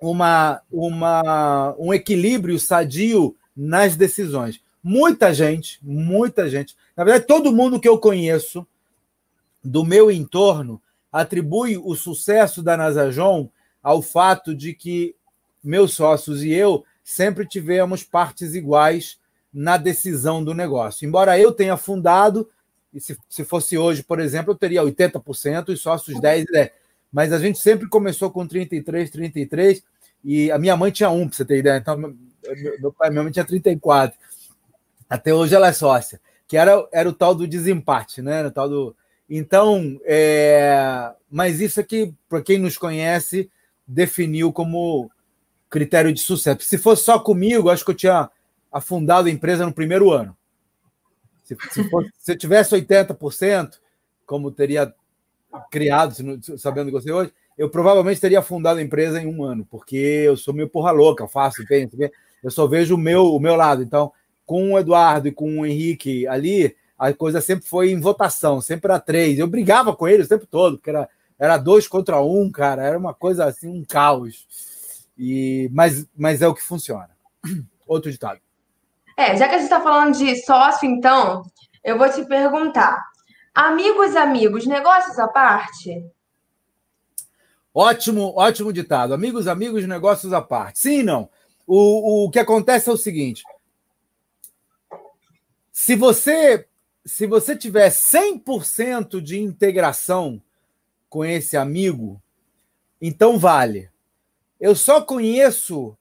[0.00, 4.60] uma, uma, um equilíbrio sadio nas decisões.
[4.82, 8.66] Muita gente, muita gente, na verdade, todo mundo que eu conheço
[9.62, 13.48] do meu entorno atribui o sucesso da Nasajon
[13.82, 15.14] ao fato de que
[15.62, 19.18] meus sócios e eu sempre tivemos partes iguais
[19.52, 21.06] na decisão do negócio.
[21.06, 22.50] Embora eu tenha fundado,
[22.92, 26.70] e se, se fosse hoje, por exemplo, eu teria 80%, os sócios 10 e 10.
[27.14, 29.84] Mas a gente sempre começou com 33, 33,
[30.24, 31.78] e a minha mãe tinha um, para você ter ideia.
[31.78, 34.18] Então, meu, pai, mãe tinha 34.
[35.08, 38.44] Até hoje ela é sócia, que era, era o tal do desempate, né?
[38.44, 38.96] O tal do
[39.30, 41.12] então, é...
[41.30, 43.48] mas isso aqui, para quem nos conhece,
[43.86, 45.08] definiu como
[45.70, 46.62] critério de sucesso.
[46.62, 48.28] Se fosse só comigo, acho que eu tinha
[48.72, 50.36] afundado a empresa no primeiro ano.
[51.44, 53.78] Se, se, fosse, se eu tivesse 80%,
[54.26, 54.92] como teria
[55.70, 56.14] criado,
[56.58, 60.36] sabendo que você hoje, eu provavelmente teria afundado a empresa em um ano, porque eu
[60.36, 61.96] sou meio porra louca, faço, penso,
[62.42, 63.82] eu só vejo o meu, o meu lado.
[63.82, 64.12] Então,
[64.44, 68.90] com o Eduardo e com o Henrique ali, a coisa sempre foi em votação, sempre
[68.90, 69.38] era três.
[69.38, 72.98] Eu brigava com eles o tempo todo, porque era, era dois contra um, cara, era
[72.98, 74.46] uma coisa assim, um caos.
[75.16, 77.10] E, mas, mas é o que funciona.
[77.86, 78.40] Outro ditado.
[79.16, 81.44] É, já que a gente está falando de sócio, então,
[81.84, 83.00] eu vou te perguntar:
[83.54, 86.04] amigos, amigos, negócios à parte?
[87.72, 89.14] Ótimo, ótimo ditado.
[89.14, 90.80] Amigos, amigos, negócios à parte.
[90.80, 91.28] Sim, não.
[91.66, 93.42] O, o que acontece é o seguinte:
[95.72, 96.66] se você
[97.06, 100.40] se você tiver 100% de integração
[101.08, 102.20] com esse amigo,
[103.00, 103.90] então vale.
[104.58, 105.96] Eu só conheço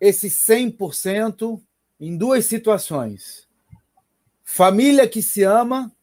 [0.00, 1.60] esse 100%
[2.00, 3.48] em duas situações:
[4.42, 5.94] família que se ama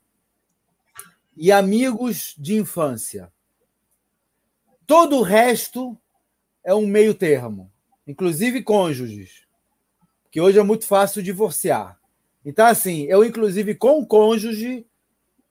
[1.35, 3.31] e amigos de infância.
[4.85, 5.97] Todo o resto
[6.63, 7.71] é um meio termo,
[8.05, 9.43] inclusive cônjuges,
[10.31, 11.99] que hoje é muito fácil divorciar.
[12.45, 14.85] Então, assim, eu, inclusive, com cônjuge,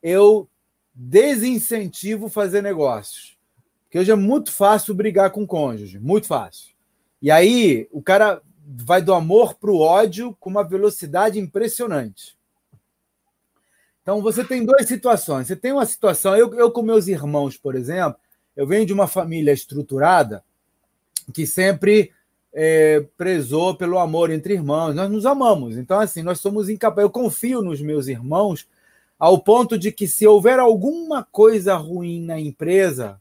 [0.02, 0.48] eu
[0.94, 3.38] desincentivo fazer negócios.
[3.84, 6.74] Porque hoje é muito fácil brigar com cônjuge, muito fácil.
[7.20, 12.36] E aí, o cara vai do amor para o ódio com uma velocidade impressionante.
[14.02, 15.46] Então, você tem duas situações.
[15.46, 18.16] Você tem uma situação, eu, eu com meus irmãos, por exemplo,
[18.56, 20.44] eu venho de uma família estruturada
[21.32, 22.12] que sempre
[22.52, 24.94] é, prezou pelo amor entre irmãos.
[24.94, 25.76] Nós nos amamos.
[25.76, 27.04] Então, assim, nós somos incapazes.
[27.04, 28.68] Eu confio nos meus irmãos
[29.18, 33.20] ao ponto de que, se houver alguma coisa ruim na empresa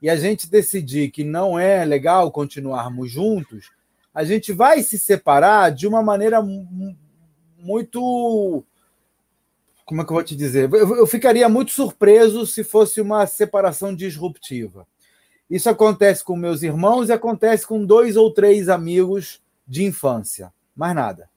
[0.00, 3.70] e a gente decidir que não é legal continuarmos juntos,
[4.14, 6.40] a gente vai se separar de uma maneira
[7.58, 8.64] muito.
[9.86, 10.68] Como é que eu vou te dizer?
[10.72, 14.84] Eu ficaria muito surpreso se fosse uma separação disruptiva.
[15.48, 20.52] Isso acontece com meus irmãos e acontece com dois ou três amigos de infância.
[20.74, 21.30] Mais nada.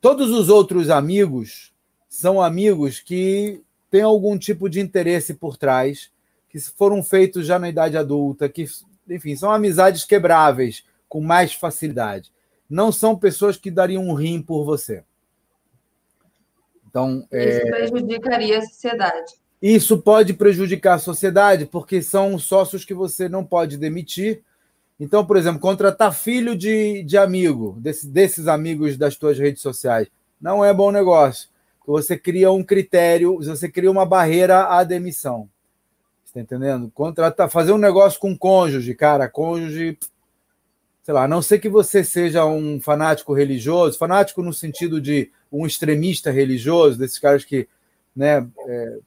[0.00, 1.72] Todos os outros amigos
[2.08, 6.10] são amigos que têm algum tipo de interesse por trás,
[6.48, 8.66] que foram feitos já na idade adulta, que,
[9.08, 12.32] enfim, são amizades quebráveis com mais facilidade.
[12.68, 15.04] Não são pessoas que dariam um rim por você.
[16.96, 17.70] Então, Isso é...
[17.70, 19.34] prejudicaria a sociedade.
[19.60, 24.42] Isso pode prejudicar a sociedade, porque são sócios que você não pode demitir.
[24.98, 30.08] Então, por exemplo, contratar filho de, de amigo, desse, desses amigos das tuas redes sociais,
[30.40, 31.50] não é bom negócio.
[31.86, 35.50] Você cria um critério, você cria uma barreira à demissão.
[36.24, 36.90] Está entendendo?
[36.94, 39.98] Contratar, fazer um negócio com cônjuge, cara, cônjuge,
[41.02, 45.30] sei lá, a não ser que você seja um fanático religioso, fanático no sentido de
[45.50, 47.68] um extremista religioso, desses caras que
[48.14, 48.98] né, é,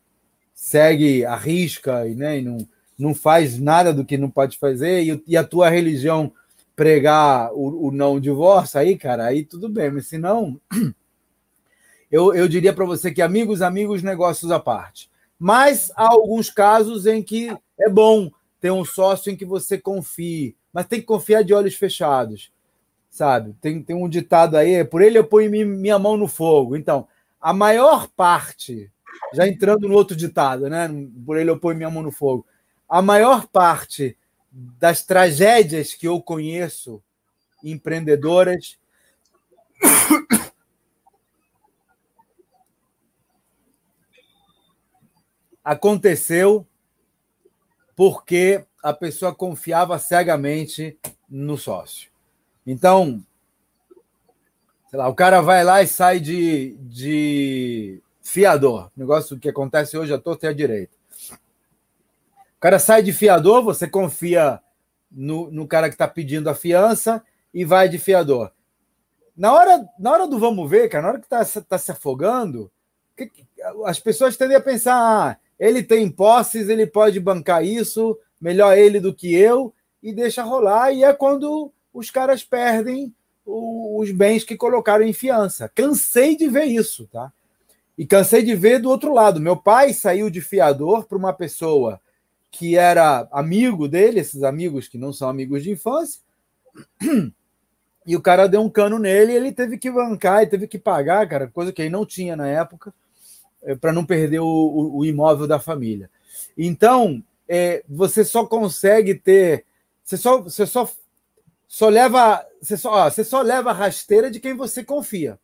[0.53, 5.03] segue a risca e, né, e não, não faz nada do que não pode fazer,
[5.03, 6.31] e, e a tua religião
[6.75, 10.59] pregar o, o, não divórcio, aí, cara, aí tudo bem, mas se não,
[12.11, 15.09] eu, eu diria para você que amigos, amigos, negócios à parte.
[15.37, 17.49] Mas há alguns casos em que
[17.79, 21.75] é bom ter um sócio em que você confie, mas tem que confiar de olhos
[21.75, 22.51] fechados,
[23.09, 23.55] sabe?
[23.61, 26.75] Tem, tem um ditado aí, por ele eu ponho minha mão no fogo.
[26.75, 27.07] Então,
[27.41, 28.91] a maior parte
[29.33, 30.89] já entrando no outro ditado, né?
[31.25, 32.45] Por ele eu ponho minha mão no fogo.
[32.87, 34.17] A maior parte
[34.51, 37.01] das tragédias que eu conheço
[37.63, 38.77] empreendedoras
[45.63, 46.65] aconteceu
[47.95, 50.97] porque a pessoa confiava cegamente
[51.29, 52.08] no sócio.
[52.71, 53.19] Então,
[54.91, 58.91] sei lá, o cara vai lá e sai de, de fiador.
[58.95, 60.95] Negócio que acontece hoje a torta e a direita.
[61.31, 64.61] O cara sai de fiador, você confia
[65.11, 68.51] no, no cara que está pedindo a fiança e vai de fiador.
[69.35, 72.71] Na hora, na hora do vamos ver, cara, na hora que está tá se afogando,
[73.17, 73.31] que,
[73.83, 78.99] as pessoas tendem a pensar: ah, ele tem posses, ele pode bancar isso, melhor ele
[78.99, 80.91] do que eu, e deixa rolar.
[80.91, 83.13] E é quando os caras perdem
[83.45, 85.69] os bens que colocaram em fiança.
[85.73, 87.31] Cansei de ver isso, tá?
[87.97, 89.39] E cansei de ver do outro lado.
[89.39, 91.99] Meu pai saiu de fiador para uma pessoa
[92.51, 96.21] que era amigo dele, esses amigos que não são amigos de infância,
[98.05, 100.79] e o cara deu um cano nele e ele teve que bancar e teve que
[100.79, 102.93] pagar, cara, coisa que ele não tinha na época,
[103.61, 106.09] é, para não perder o, o, o, imóvel da família.
[106.57, 109.65] Então, é, você só consegue ter.
[110.03, 110.89] Você só, você só,
[111.69, 112.43] só leva.
[112.59, 115.39] Você só, ó, você só leva rasteira de quem você confia.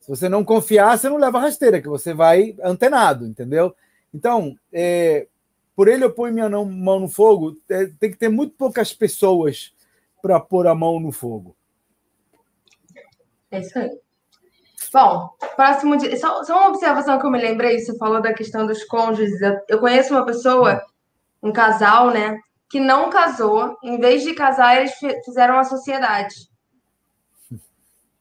[0.00, 3.76] Se você não confiar, você não leva rasteira, que você vai antenado, entendeu?
[4.12, 5.26] Então, é,
[5.76, 9.74] por ele eu ponho minha mão no fogo, é, tem que ter muito poucas pessoas
[10.22, 11.54] para pôr a mão no fogo.
[13.50, 13.90] É isso aí.
[14.92, 16.16] Bom, próximo dia.
[16.16, 19.38] Só, só, uma observação que eu me lembrei, você falou da questão dos cônjuges.
[19.68, 20.82] Eu conheço uma pessoa,
[21.42, 23.76] um casal, né, que não casou.
[23.82, 24.92] Em vez de casar, eles
[25.24, 26.34] fizeram uma sociedade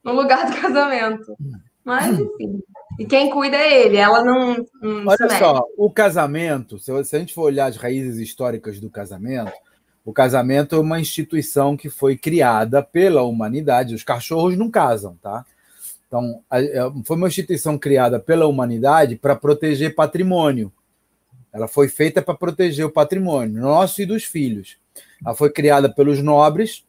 [0.05, 1.35] no lugar do casamento.
[1.83, 2.61] Mas, enfim.
[2.97, 4.65] E quem cuida é ele, ela não.
[4.81, 9.51] não Olha só, o casamento, se a gente for olhar as raízes históricas do casamento,
[10.05, 13.95] o casamento é uma instituição que foi criada pela humanidade.
[13.95, 15.45] Os cachorros não casam, tá?
[16.07, 20.71] Então, é, foi uma instituição criada pela humanidade para proteger patrimônio.
[21.55, 24.75] Ela foi feita para proteger o patrimônio nosso e dos filhos.
[25.25, 26.83] Ela foi criada pelos nobres.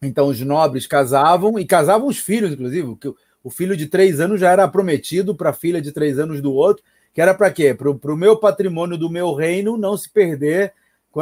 [0.00, 2.96] Então, os nobres casavam e casavam os filhos, inclusive.
[3.42, 6.52] O filho de três anos já era prometido para a filha de três anos do
[6.52, 7.74] outro, que era para quê?
[7.74, 10.72] Para o meu patrimônio do meu reino não se perder.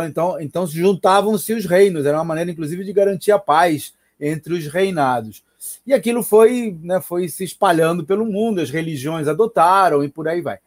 [0.07, 4.67] Então, então juntavam-se os reinos, era uma maneira, inclusive, de garantir a paz entre os
[4.67, 5.43] reinados.
[5.87, 10.43] E aquilo foi, né, foi se espalhando pelo mundo, as religiões adotaram e por aí
[10.43, 10.59] vai.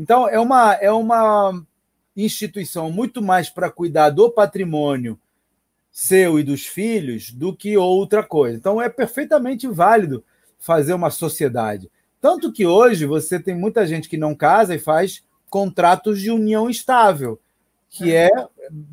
[0.00, 1.62] Então, é uma, é uma
[2.16, 5.20] instituição muito mais para cuidar do patrimônio
[5.90, 8.56] seu e dos filhos do que outra coisa.
[8.56, 10.24] Então, é perfeitamente válido
[10.58, 11.90] fazer uma sociedade.
[12.18, 16.70] Tanto que hoje você tem muita gente que não casa e faz contratos de união
[16.70, 17.38] estável,
[17.90, 18.30] que é,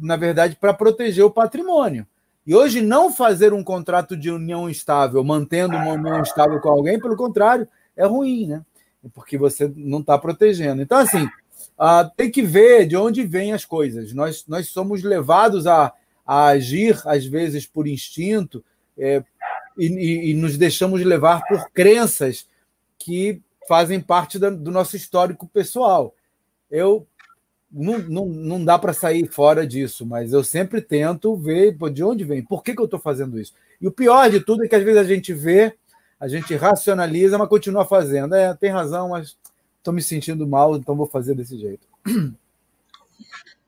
[0.02, 2.06] na verdade, para proteger o patrimônio.
[2.46, 7.00] E hoje, não fazer um contrato de união estável, mantendo uma união estável com alguém,
[7.00, 8.66] pelo contrário, é ruim, né?
[9.14, 10.82] Porque você não está protegendo.
[10.82, 14.14] Então, assim, uh, tem que ver de onde vêm as coisas.
[14.14, 15.94] Nós, nós somos levados a,
[16.26, 18.64] a agir, às vezes, por instinto,
[18.98, 19.24] é,
[19.78, 22.48] e, e, nos deixamos levar por crenças
[22.98, 26.16] que fazem parte da, do nosso histórico pessoal.
[26.70, 27.08] Eu
[27.72, 32.24] não, não, não dá para sair fora disso, mas eu sempre tento ver de onde
[32.24, 33.54] vem, por que, que eu estou fazendo isso.
[33.80, 35.76] E o pior de tudo é que às vezes a gente vê,
[36.20, 38.36] a gente racionaliza, mas continua fazendo.
[38.36, 39.38] É, tem razão, mas
[39.78, 41.88] estou me sentindo mal, então vou fazer desse jeito.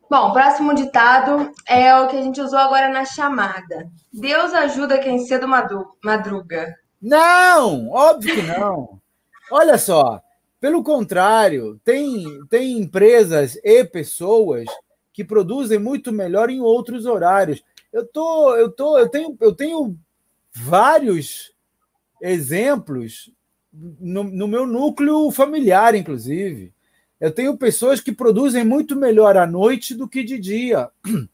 [0.10, 3.88] Bom, o próximo ditado é o que a gente usou agora na chamada.
[4.12, 6.76] Deus ajuda quem cedo madruga.
[7.00, 9.00] Não, óbvio que não.
[9.52, 10.20] Olha só,
[10.60, 14.66] pelo contrário, tem, tem empresas e pessoas
[15.14, 17.64] que produzem muito melhor em outros horários.
[17.94, 19.96] Eu tô, eu tô, eu tenho, eu tenho
[20.52, 21.54] vários
[22.22, 23.32] exemplos
[23.72, 26.74] no, no meu núcleo familiar, inclusive.
[27.20, 30.90] Eu tenho pessoas que produzem muito melhor à noite do que de dia.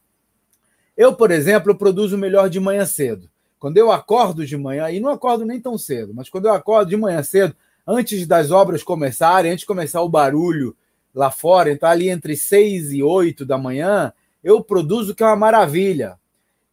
[0.96, 3.28] Eu, por exemplo, produzo melhor de manhã cedo.
[3.58, 6.88] Quando eu acordo de manhã, e não acordo nem tão cedo, mas quando eu acordo
[6.88, 7.54] de manhã cedo,
[7.86, 10.74] antes das obras começarem, antes de começar o barulho
[11.14, 14.10] lá fora, então ali entre 6 e 8 da manhã,
[14.42, 16.18] eu produzo que é uma maravilha.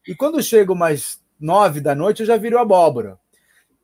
[0.07, 3.17] E quando chego mais 9 da noite, eu já viro abóbora.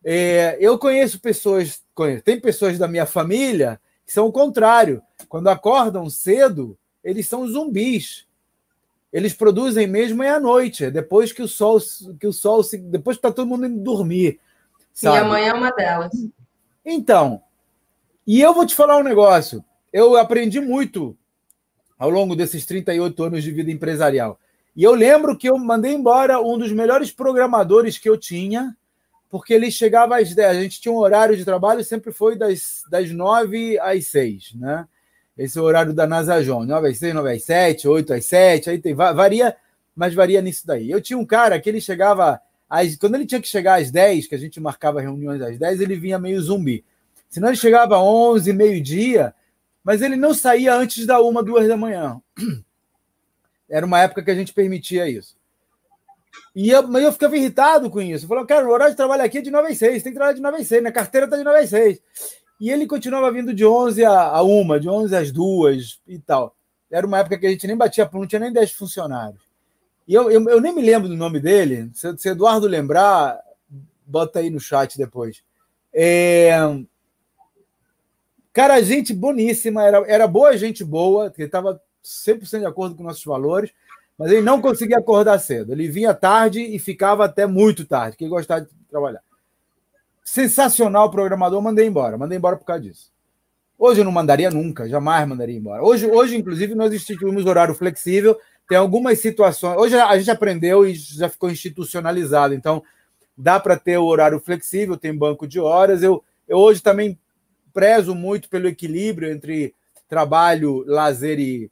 [0.04, 5.02] É, eu conheço pessoas, conheço, tem pessoas da minha família que são o contrário.
[5.28, 8.28] Quando acordam cedo, eles são zumbis.
[9.12, 11.80] Eles produzem mesmo é à noite, é depois que o sol,
[12.20, 14.40] que o sol, depois que está todo mundo indo dormir.
[14.94, 15.18] Sabe?
[15.18, 16.12] E amanhã é uma delas.
[16.86, 17.42] Então,
[18.26, 19.64] e eu vou te falar um negócio.
[19.92, 21.18] Eu aprendi muito
[21.98, 24.40] ao longo desses 38 anos de vida empresarial.
[24.76, 28.78] E eu lembro que eu mandei embora um dos melhores programadores que eu tinha,
[29.30, 30.58] porque ele chegava às 10.
[30.58, 34.88] A gente tinha um horário de trabalho, sempre foi das, das 9 às 6, né?
[35.38, 38.70] Esse é o horário da Nasajon, 9 às 6, 9 às 7, 8 às 7,
[38.72, 39.56] aí tem, varia,
[39.96, 40.92] mas varia nisso daí.
[40.92, 44.28] Eu tinha um cara que ele chegava às, quando ele tinha que chegar às 10,
[44.28, 46.84] que a gente marcava reuniões às 10, ele vinha meio zumbi.
[47.30, 49.34] Senão ele chegava às 11, meio-dia,
[49.82, 52.20] mas ele não saía antes da uma, duas da manhã.
[53.70, 55.39] Era uma época que a gente permitia isso.
[56.56, 58.28] E eu, mas eu ficava irritado com isso.
[58.28, 60.36] Falava, cara, o horário de trabalho aqui é de 9 às 6, tem que trabalhar
[60.36, 62.02] de 9 às 6, minha carteira está de 9 às 6.
[62.60, 66.56] E ele continuava vindo de 11 a, 1, de 11 às 2 e tal.
[66.92, 69.42] Era uma época que a gente nem batia, não tinha nem 10 funcionários.
[70.08, 71.90] E eu, eu, eu, nem me lembro do nome dele.
[71.94, 73.40] Se, se Eduardo lembrar,
[74.06, 75.44] bota aí no chat depois.
[75.94, 76.52] É...
[78.52, 83.24] Cara, gente boníssima, era, era boa gente boa, que estava 100% de acordo com nossos
[83.24, 83.72] valores,
[84.20, 85.72] mas ele não conseguia acordar cedo.
[85.72, 89.22] Ele vinha tarde e ficava até muito tarde, que gostava de trabalhar.
[90.26, 92.18] Sensacional programador, mandei embora.
[92.18, 93.10] Mandei embora por causa disso.
[93.78, 95.82] Hoje eu não mandaria nunca, jamais mandaria embora.
[95.82, 99.78] Hoje, hoje inclusive, nós instituímos horário flexível tem algumas situações.
[99.78, 102.84] Hoje a gente aprendeu e já ficou institucionalizado, então
[103.38, 106.04] dá para ter o horário flexível, tem banco de horas.
[106.04, 107.18] Eu, eu hoje também
[107.74, 109.74] prezo muito pelo equilíbrio entre
[110.10, 111.72] trabalho, lazer e,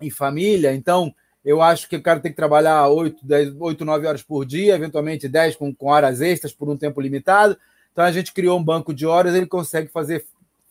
[0.00, 0.74] e família.
[0.74, 4.44] Então, eu acho que o cara tem que trabalhar 8, 10, 8 9 horas por
[4.44, 7.56] dia, eventualmente 10 com, com horas extras por um tempo limitado.
[7.92, 10.24] Então, a gente criou um banco de horas, ele consegue fazer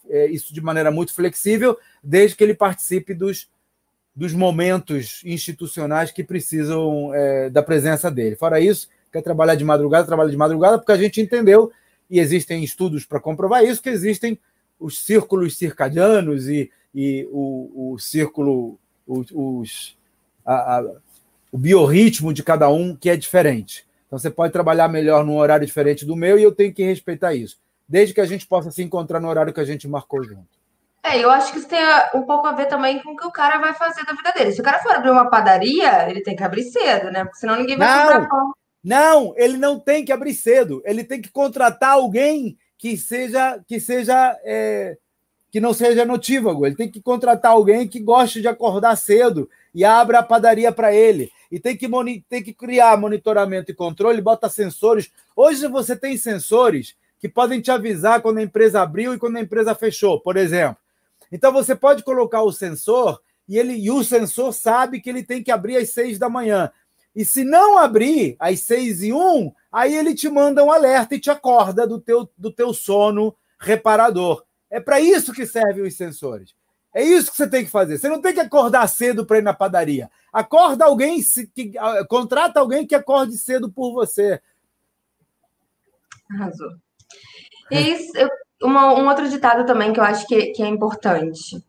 [0.09, 3.47] é, isso de maneira muito flexível, desde que ele participe dos
[4.15, 8.35] dos momentos institucionais que precisam é, da presença dele.
[8.35, 11.71] Fora isso, quer trabalhar de madrugada, trabalha de madrugada, porque a gente entendeu,
[12.09, 14.37] e existem estudos para comprovar isso, que existem
[14.79, 19.97] os círculos circadianos e, e o, o círculo, os, os
[20.45, 20.83] a, a,
[21.51, 23.85] o biorritmo de cada um, que é diferente.
[24.07, 27.33] Então você pode trabalhar melhor num horário diferente do meu e eu tenho que respeitar
[27.33, 30.61] isso, desde que a gente possa se encontrar no horário que a gente marcou junto.
[31.03, 31.79] É, eu acho que isso tem
[32.13, 34.51] um pouco a ver também com o que o cara vai fazer da vida dele.
[34.51, 37.23] Se o cara for abrir uma padaria, ele tem que abrir cedo, né?
[37.23, 38.53] Porque senão ninguém vai não, comprar pão.
[38.83, 40.81] Não, ele não tem que abrir cedo.
[40.85, 44.97] Ele tem que contratar alguém que seja que seja é,
[45.51, 46.65] que não seja notívago.
[46.65, 50.95] Ele tem que contratar alguém que goste de acordar cedo e abra a padaria para
[50.95, 51.29] ele.
[51.51, 51.89] E tem que,
[52.29, 55.11] tem que criar monitoramento e controle, bota sensores.
[55.35, 59.41] Hoje você tem sensores que podem te avisar quando a empresa abriu e quando a
[59.41, 60.77] empresa fechou, por exemplo.
[61.29, 65.43] Então você pode colocar o sensor e, ele, e o sensor sabe que ele tem
[65.43, 66.71] que abrir às seis da manhã.
[67.13, 71.19] E se não abrir às seis e um, aí ele te manda um alerta e
[71.19, 74.43] te acorda do teu, do teu sono reparador.
[74.71, 76.55] É para isso que servem os sensores.
[76.93, 77.97] É isso que você tem que fazer.
[77.97, 80.09] Você não tem que acordar cedo para ir na padaria.
[80.31, 81.21] Acorda alguém,
[81.53, 81.73] que,
[82.09, 84.41] contrata alguém que acorde cedo por você.
[86.31, 86.71] Arrasou.
[87.71, 87.95] E
[88.61, 91.63] uma, um outro ditado também que eu acho que, que é importante.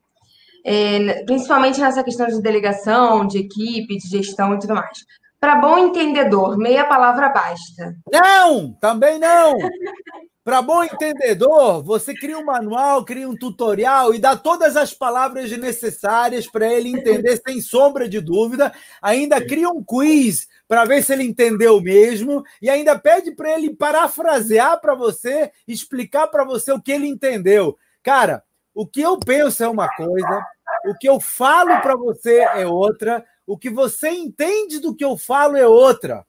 [0.64, 5.05] É, principalmente nessa questão de delegação, de equipe, de gestão e tudo mais.
[5.40, 7.96] Para bom entendedor, meia palavra basta.
[8.12, 9.55] Não, também não.
[10.45, 15.49] Para bom entendedor, você cria um manual, cria um tutorial e dá todas as palavras
[15.53, 18.72] necessárias para ele entender sem sombra de dúvida.
[19.01, 23.72] Ainda cria um quiz para ver se ele entendeu mesmo e ainda pede para ele
[23.72, 27.78] parafrasear para você, explicar para você o que ele entendeu.
[28.03, 28.43] Cara,
[28.74, 30.45] o que eu penso é uma coisa,
[30.86, 35.16] o que eu falo para você é outra, o que você entende do que eu
[35.16, 36.26] falo é outra.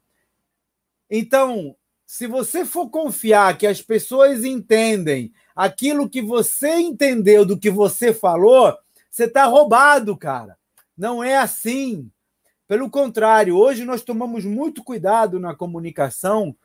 [1.10, 1.76] Então,
[2.14, 8.14] se você for confiar que as pessoas entendem aquilo que você entendeu do que você
[8.14, 8.78] falou,
[9.10, 10.56] você está roubado, cara.
[10.96, 12.12] Não é assim.
[12.68, 16.56] Pelo contrário, hoje nós tomamos muito cuidado na comunicação,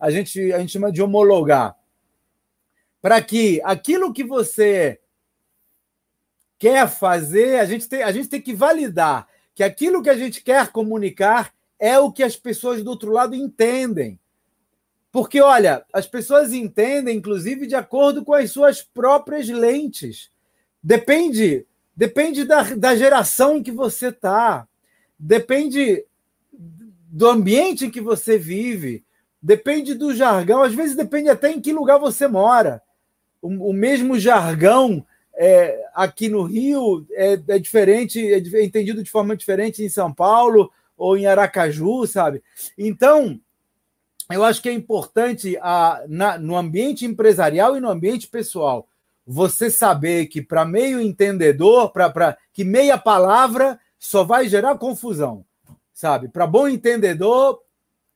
[0.00, 1.76] a gente, a gente chama de homologar,
[3.00, 4.98] para que aquilo que você
[6.58, 10.42] quer fazer, a gente, tem, a gente tem que validar que aquilo que a gente
[10.42, 14.18] quer comunicar é o que as pessoas do outro lado entendem.
[15.16, 20.30] Porque, olha, as pessoas entendem, inclusive, de acordo com as suas próprias lentes.
[20.82, 21.64] Depende,
[21.96, 24.68] depende da, da geração em que você está,
[25.18, 26.04] depende
[26.52, 29.02] do ambiente em que você vive,
[29.40, 32.82] depende do jargão, às vezes depende até em que lugar você mora.
[33.40, 35.02] O, o mesmo jargão
[35.34, 40.70] é, aqui no Rio é, é diferente, é entendido de forma diferente em São Paulo
[40.94, 42.42] ou em Aracaju, sabe?
[42.76, 43.40] Então,
[44.30, 48.88] eu acho que é importante a, na, no ambiente empresarial e no ambiente pessoal
[49.26, 55.44] você saber que para meio entendedor, para que meia palavra só vai gerar confusão,
[55.92, 56.28] sabe?
[56.28, 57.60] Para bom entendedor,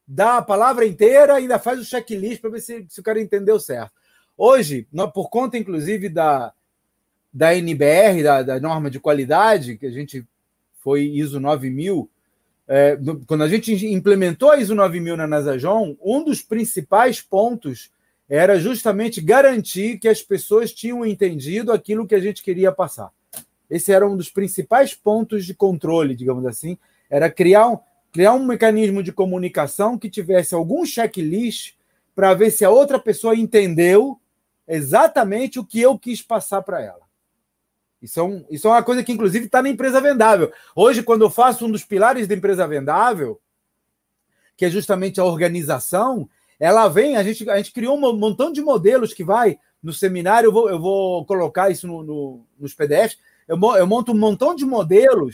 [0.06, 3.58] dá a palavra inteira ainda faz o checklist para ver se, se o cara entendeu
[3.58, 3.92] certo.
[4.36, 6.52] Hoje, por conta inclusive da,
[7.32, 10.24] da NBR, da, da norma de qualidade, que a gente
[10.80, 12.08] foi ISO 9000,
[12.72, 12.96] é,
[13.26, 17.90] quando a gente implementou a ISO 9000 na NasaJon, um dos principais pontos
[18.28, 23.10] era justamente garantir que as pessoas tinham entendido aquilo que a gente queria passar.
[23.68, 26.78] Esse era um dos principais pontos de controle, digamos assim,
[27.10, 27.78] era criar um,
[28.12, 31.74] criar um mecanismo de comunicação que tivesse algum checklist
[32.14, 34.16] para ver se a outra pessoa entendeu
[34.68, 37.09] exatamente o que eu quis passar para ela.
[38.02, 40.50] Isso é, um, isso é uma coisa que, inclusive, está na empresa vendável.
[40.74, 43.40] Hoje, quando eu faço um dos pilares da empresa vendável,
[44.56, 46.28] que é justamente a organização,
[46.58, 50.48] ela vem, a gente, a gente criou um montão de modelos que vai no seminário,
[50.48, 54.54] eu vou, eu vou colocar isso no, no, nos PDFs, eu, eu monto um montão
[54.54, 55.32] de modelos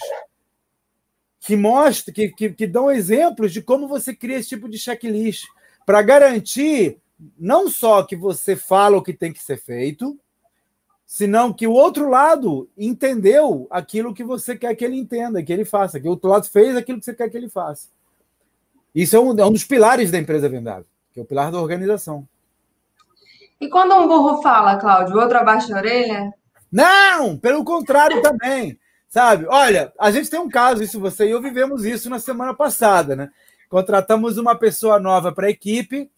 [1.40, 5.44] que mostram, que, que, que dão exemplos de como você cria esse tipo de checklist,
[5.84, 6.98] para garantir
[7.38, 10.18] não só que você fala o que tem que ser feito,
[11.06, 15.64] senão que o outro lado entendeu aquilo que você quer que ele entenda, que ele
[15.64, 17.88] faça, que o outro lado fez aquilo que você quer que ele faça.
[18.92, 21.60] Isso é um, é um dos pilares da empresa vendável, que é o pilar da
[21.60, 22.26] organização.
[23.60, 26.34] E quando um burro fala, Cláudio, outro abaixa a orelha?
[26.70, 28.78] Não, pelo contrário também.
[29.08, 29.46] Sabe?
[29.48, 33.14] Olha, a gente tem um caso, isso você e eu vivemos isso na semana passada,
[33.14, 33.30] né?
[33.70, 36.10] Contratamos uma pessoa nova para a equipe.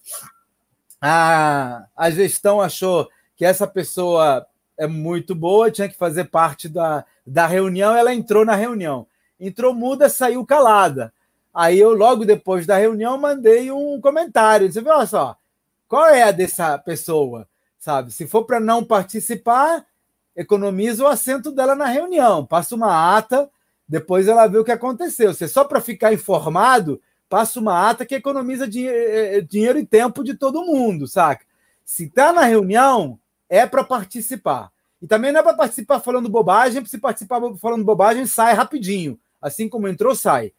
[1.01, 4.45] A, a gestão achou que essa pessoa
[4.79, 9.07] é muito boa, tinha que fazer parte da, da reunião, ela entrou na reunião.
[9.39, 11.12] Entrou muda, saiu calada.
[11.53, 14.70] Aí eu, logo depois da reunião, mandei um comentário.
[14.70, 15.37] Você viu, olha só,
[15.89, 17.49] qual é a dessa pessoa?
[17.79, 18.12] Sabe?
[18.12, 19.85] Se for para não participar,
[20.37, 23.51] economiza o assento dela na reunião, passa uma ata,
[23.89, 25.35] depois ela vê o que aconteceu.
[25.35, 29.87] Se é só para ficar informado, passa uma ata que economiza eh, eh, dinheiro e
[29.87, 31.45] tempo de todo mundo, saca?
[31.85, 33.18] Se está na reunião,
[33.49, 34.70] é para participar.
[35.01, 39.18] E também não é para participar falando bobagem, porque se participar falando bobagem, sai rapidinho.
[39.40, 40.53] Assim como entrou, sai.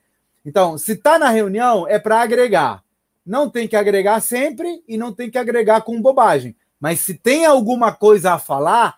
[0.45, 2.83] Então, se está na reunião, é para agregar.
[3.25, 6.55] Não tem que agregar sempre e não tem que agregar com bobagem.
[6.79, 8.97] Mas se tem alguma coisa a falar,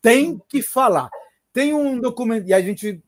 [0.00, 1.10] tem que falar.
[1.52, 3.02] Tem um documento, e a gente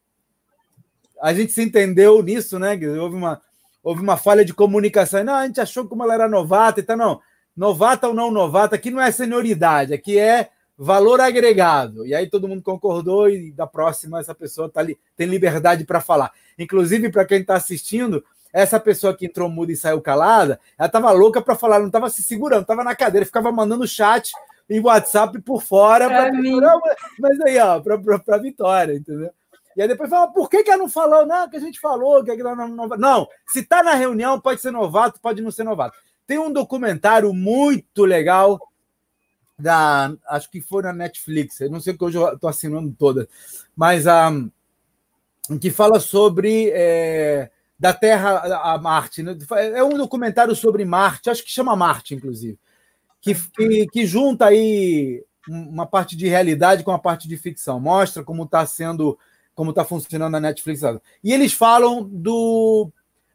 [1.20, 2.78] a gente se entendeu nisso, né?
[2.98, 3.40] Houve uma,
[3.82, 5.22] houve uma falha de comunicação.
[5.22, 6.96] Não, a gente achou que ela era novata e tal.
[6.96, 7.20] Não,
[7.56, 12.06] novata ou não novata, aqui não é senioridade, aqui é valor agregado.
[12.06, 16.00] E aí todo mundo concordou e da próxima essa pessoa tá ali, tem liberdade para
[16.00, 16.32] falar.
[16.58, 21.10] Inclusive, para quem está assistindo, essa pessoa que entrou muda e saiu calada, ela estava
[21.12, 24.32] louca para falar, não estava se segurando, estava na cadeira, ficava mandando chat
[24.68, 26.08] em WhatsApp por fora.
[26.08, 26.32] Pra,
[27.18, 29.30] mas aí, ó, para Vitória, entendeu?
[29.76, 31.24] E aí depois fala, por que, que ela não falou?
[31.24, 32.88] Não, que a gente falou, que ela não, não.
[32.88, 35.96] Não, se está na reunião, pode ser novato, pode não ser novato.
[36.30, 38.56] Tem um documentário muito legal
[39.58, 40.14] da.
[40.28, 43.26] Acho que foi na Netflix, eu não sei que hoje eu estou assinando todas,
[43.74, 46.70] mas um, que fala sobre.
[46.72, 49.24] É, da Terra a Marte.
[49.24, 49.36] Né?
[49.74, 52.56] É um documentário sobre Marte, acho que chama Marte, inclusive,
[53.20, 57.80] que, que, que junta aí uma parte de realidade com a parte de ficção.
[57.80, 59.18] Mostra como está sendo,
[59.52, 60.82] como está funcionando a Netflix.
[61.24, 62.88] E eles falam do,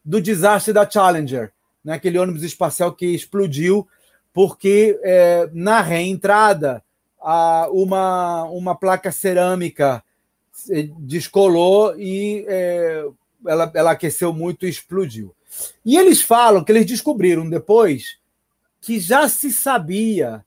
[0.06, 1.52] do desastre da Challenger,
[1.86, 1.94] né?
[1.94, 3.88] aquele ônibus espacial que explodiu
[4.34, 6.84] porque é, na reentrada
[7.22, 10.04] a, uma, uma placa cerâmica
[11.00, 13.06] descolou e é,
[13.48, 15.34] ela, ela aqueceu muito e explodiu.
[15.86, 18.18] E eles falam que eles descobriram depois
[18.82, 20.44] que já se sabia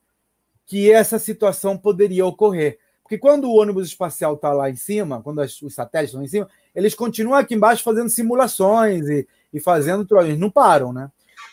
[0.66, 2.78] que essa situação poderia ocorrer.
[3.02, 6.28] Porque quando o ônibus espacial está lá em cima, quando as, os satélites estão em
[6.28, 11.10] cima, eles continuam aqui embaixo fazendo simulações e, e fazendo eles não param, né?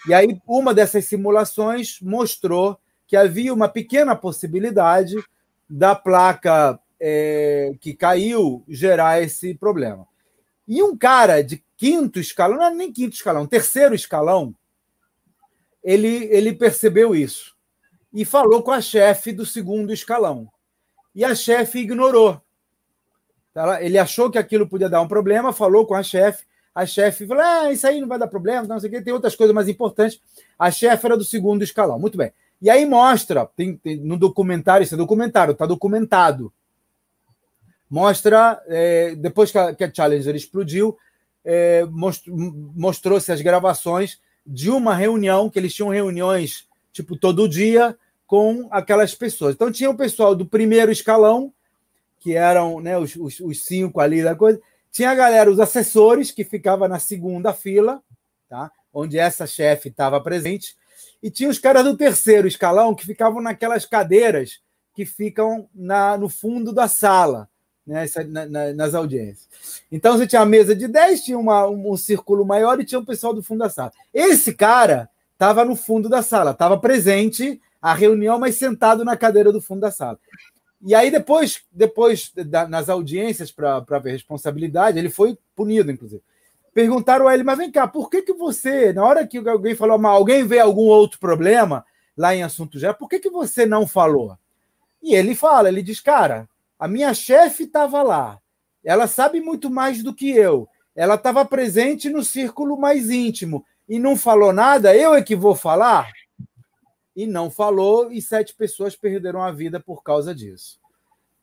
[0.08, 5.16] E aí, uma dessas simulações mostrou que havia uma pequena possibilidade
[5.70, 10.08] da placa é, que caiu gerar esse problema.
[10.68, 14.56] E um cara de quinto escalão, não é nem quinto escalão, terceiro escalão,
[15.84, 17.56] ele, ele percebeu isso
[18.12, 20.50] e falou com a chefe do segundo escalão.
[21.14, 22.42] E a chefe ignorou.
[23.80, 26.46] Ele achou que aquilo podia dar um problema, falou com a chefe.
[26.76, 29.14] A chefe falou: ah, isso aí não vai dar problema, não sei o quê, tem
[29.14, 30.22] outras coisas mais importantes.
[30.60, 31.98] A chefe era do segundo escalão.
[31.98, 32.32] Muito bem.
[32.62, 36.52] E aí mostra, tem, tem no documentário, isso é documentário, está documentado
[37.90, 40.98] mostra, é, depois que a, que a, Challenger explodiu,
[41.44, 41.86] é,
[42.76, 49.14] mostrou-se as gravações de uma reunião, que eles tinham reuniões tipo todo dia com aquelas
[49.14, 49.54] pessoas.
[49.54, 51.54] Então tinha o pessoal do primeiro escalão,
[52.20, 54.60] que eram né, os, os, os cinco ali da coisa,
[54.96, 58.02] tinha a galera, os assessores, que ficava na segunda fila,
[58.48, 58.72] tá?
[58.94, 60.74] onde essa chefe estava presente,
[61.22, 64.62] e tinha os caras do terceiro escalão que ficavam naquelas cadeiras
[64.96, 67.50] que ficam na, no fundo da sala
[67.86, 69.82] né, na, na, nas audiências.
[69.92, 73.00] Então você tinha a mesa de 10, tinha uma, um, um círculo maior e tinha
[73.00, 73.92] o pessoal do fundo da sala.
[74.14, 79.52] Esse cara estava no fundo da sala, estava presente à reunião, mas sentado na cadeira
[79.52, 80.18] do fundo da sala.
[80.82, 86.22] E aí, depois, depois da, nas audiências para ver responsabilidade, ele foi punido, inclusive.
[86.74, 90.06] Perguntaram a ele, mas vem cá, por que, que você, na hora que alguém falou
[90.08, 91.86] alguém vê algum outro problema
[92.18, 94.38] lá em assunto já, por que, que você não falou?
[95.02, 98.40] E ele fala, ele diz, cara, a minha chefe estava lá.
[98.84, 100.68] Ela sabe muito mais do que eu.
[100.96, 104.96] Ela estava presente no círculo mais íntimo e não falou nada.
[104.96, 106.12] Eu é que vou falar?
[107.16, 110.80] E não falou, e sete pessoas perderam a vida por causa disso.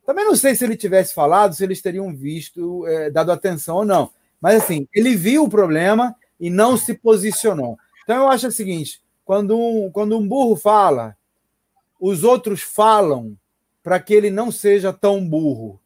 [0.05, 3.85] Também não sei se ele tivesse falado, se eles teriam visto, é, dado atenção ou
[3.85, 4.11] não.
[4.41, 7.79] Mas assim, ele viu o problema e não se posicionou.
[8.03, 11.17] Então eu acho o seguinte: quando um, quando um burro fala,
[12.01, 13.39] os outros falam
[13.83, 15.81] para que ele não seja tão burro.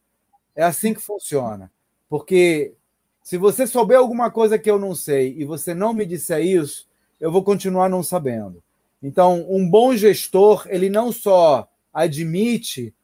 [0.54, 1.70] É assim que funciona.
[2.08, 2.74] Porque
[3.22, 6.88] se você souber alguma coisa que eu não sei e você não me disser isso,
[7.20, 8.62] eu vou continuar não sabendo.
[9.02, 12.94] Então, um bom gestor, ele não só admite,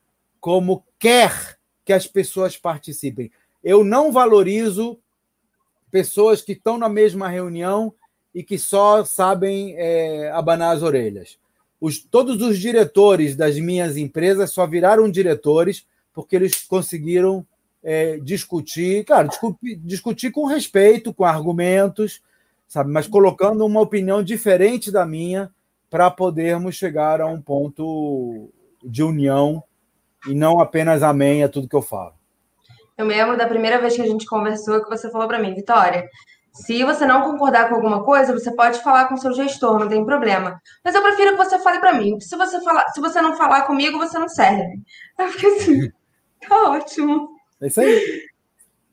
[0.40, 3.30] como quer que as pessoas participem.
[3.62, 4.98] Eu não valorizo
[5.90, 7.94] pessoas que estão na mesma reunião
[8.34, 11.38] e que só sabem é, abanar as orelhas.
[11.80, 17.46] Os, todos os diretores das minhas empresas só viraram diretores porque eles conseguiram
[17.82, 22.22] é, discutir, claro, discutir, discutir com respeito, com argumentos,
[22.68, 25.50] sabe, mas colocando uma opinião diferente da minha
[25.92, 28.50] para podermos chegar a um ponto
[28.82, 29.62] de união
[30.26, 32.14] e não apenas amém a tudo que eu falo.
[32.96, 35.54] Eu me lembro da primeira vez que a gente conversou que você falou para mim,
[35.54, 36.08] Vitória,
[36.50, 39.88] se você não concordar com alguma coisa, você pode falar com o seu gestor, não
[39.88, 40.58] tem problema.
[40.82, 42.18] Mas eu prefiro que você fale para mim.
[42.20, 44.80] Se você, falar, se você não falar comigo, você não serve.
[45.18, 45.92] Eu fiquei assim,
[46.48, 47.36] tá ótimo.
[47.60, 48.22] É isso aí.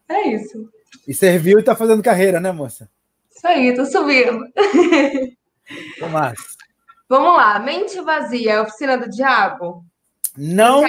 [0.10, 0.70] É isso.
[1.08, 2.90] E serviu e tá fazendo carreira, né, moça?
[3.34, 4.46] Isso aí, tô subindo.
[5.98, 6.59] Tomás.
[7.10, 7.58] Vamos lá.
[7.58, 9.84] Mente vazia, oficina do diabo?
[10.38, 10.86] Não.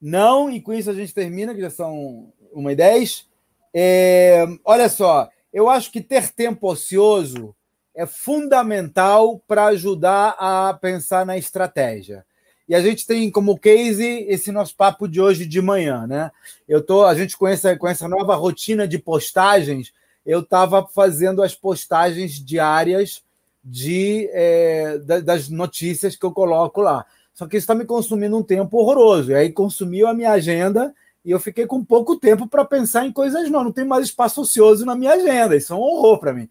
[0.00, 3.28] Não, e com isso a gente termina, que já são uma e dez.
[3.74, 7.54] É, olha só, eu acho que ter tempo ocioso
[7.94, 12.24] é fundamental para ajudar a pensar na estratégia.
[12.66, 16.30] E a gente tem como case esse nosso papo de hoje de manhã, né?
[16.66, 19.92] Eu tô, a gente com essa, com essa nova rotina de postagens,
[20.24, 23.22] eu estava fazendo as postagens diárias
[23.68, 27.04] de, é, das notícias que eu coloco lá.
[27.34, 29.30] Só que isso está me consumindo um tempo horroroso.
[29.30, 30.94] E aí consumiu a minha agenda
[31.24, 33.62] e eu fiquei com pouco tempo para pensar em coisas não.
[33.62, 35.54] Não tem mais espaço ocioso na minha agenda.
[35.54, 36.48] Isso é um horror para mim.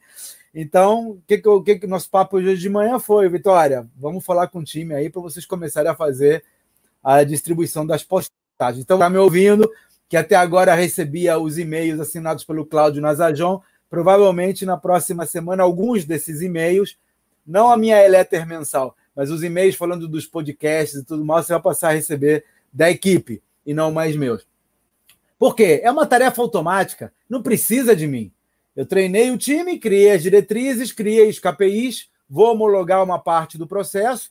[0.53, 3.87] Então, o que, que, que, que nosso papo hoje de manhã foi, Vitória?
[3.95, 6.43] Vamos falar com o time aí para vocês começarem a fazer
[7.03, 8.83] a distribuição das postagens.
[8.83, 9.69] Então, está me ouvindo,
[10.07, 13.61] que até agora recebia os e-mails assinados pelo Cláudio Nazajon.
[13.89, 16.97] Provavelmente na próxima semana, alguns desses e-mails,
[17.47, 21.53] não a minha eleter mensal, mas os e-mails falando dos podcasts e tudo mais, você
[21.53, 24.45] vai passar a receber da equipe e não mais meus.
[25.39, 25.79] Por quê?
[25.83, 28.31] É uma tarefa automática, não precisa de mim.
[28.75, 33.65] Eu treinei o time, criei as diretrizes, criei os KPIs, vou homologar uma parte do
[33.65, 34.29] processo,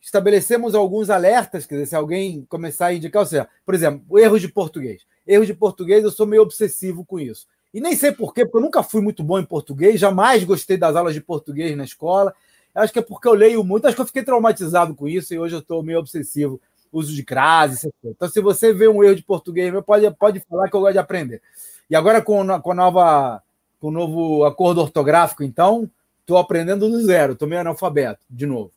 [0.00, 4.40] estabelecemos alguns alertas, quer dizer, se alguém começar a indicar, ou seja, por exemplo, erros
[4.40, 5.02] de português.
[5.26, 7.46] Erros de português, eu sou meio obsessivo com isso.
[7.72, 10.96] E nem sei porquê, porque eu nunca fui muito bom em português, jamais gostei das
[10.96, 12.34] aulas de português na escola.
[12.74, 15.38] Acho que é porque eu leio muito, acho que eu fiquei traumatizado com isso e
[15.38, 16.60] hoje eu estou meio obsessivo.
[16.92, 20.74] Uso de crase, Então, se você vê um erro de português, pode, pode falar que
[20.74, 21.40] eu gosto de aprender.
[21.88, 23.40] E agora, com, com nova
[23.78, 25.88] com o novo acordo ortográfico, então,
[26.20, 28.72] estou aprendendo do zero, estou meio analfabeto, de novo.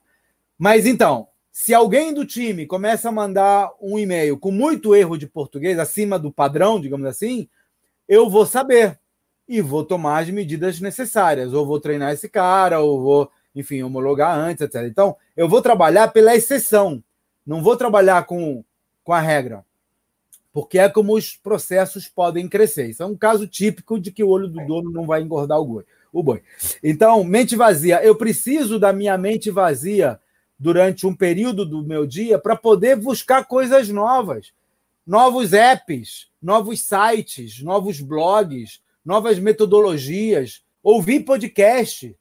[0.57, 5.27] Mas então, se alguém do time começa a mandar um e-mail com muito erro de
[5.27, 7.47] português, acima do padrão, digamos assim,
[8.07, 8.97] eu vou saber
[9.47, 11.53] e vou tomar as medidas necessárias.
[11.53, 14.83] Ou vou treinar esse cara, ou vou, enfim, homologar antes, etc.
[14.87, 17.03] Então, eu vou trabalhar pela exceção,
[17.45, 18.63] não vou trabalhar com,
[19.03, 19.63] com a regra
[20.53, 22.87] porque é como os processos podem crescer.
[22.87, 25.65] Isso é um caso típico de que o olho do dono não vai engordar o
[25.65, 25.83] boi.
[26.13, 26.43] O boi.
[26.83, 28.03] Então, mente vazia.
[28.03, 30.19] Eu preciso da minha mente vazia
[30.59, 34.53] durante um período do meu dia para poder buscar coisas novas,
[35.05, 42.15] novos apps, novos sites, novos blogs, novas metodologias, ouvir podcast.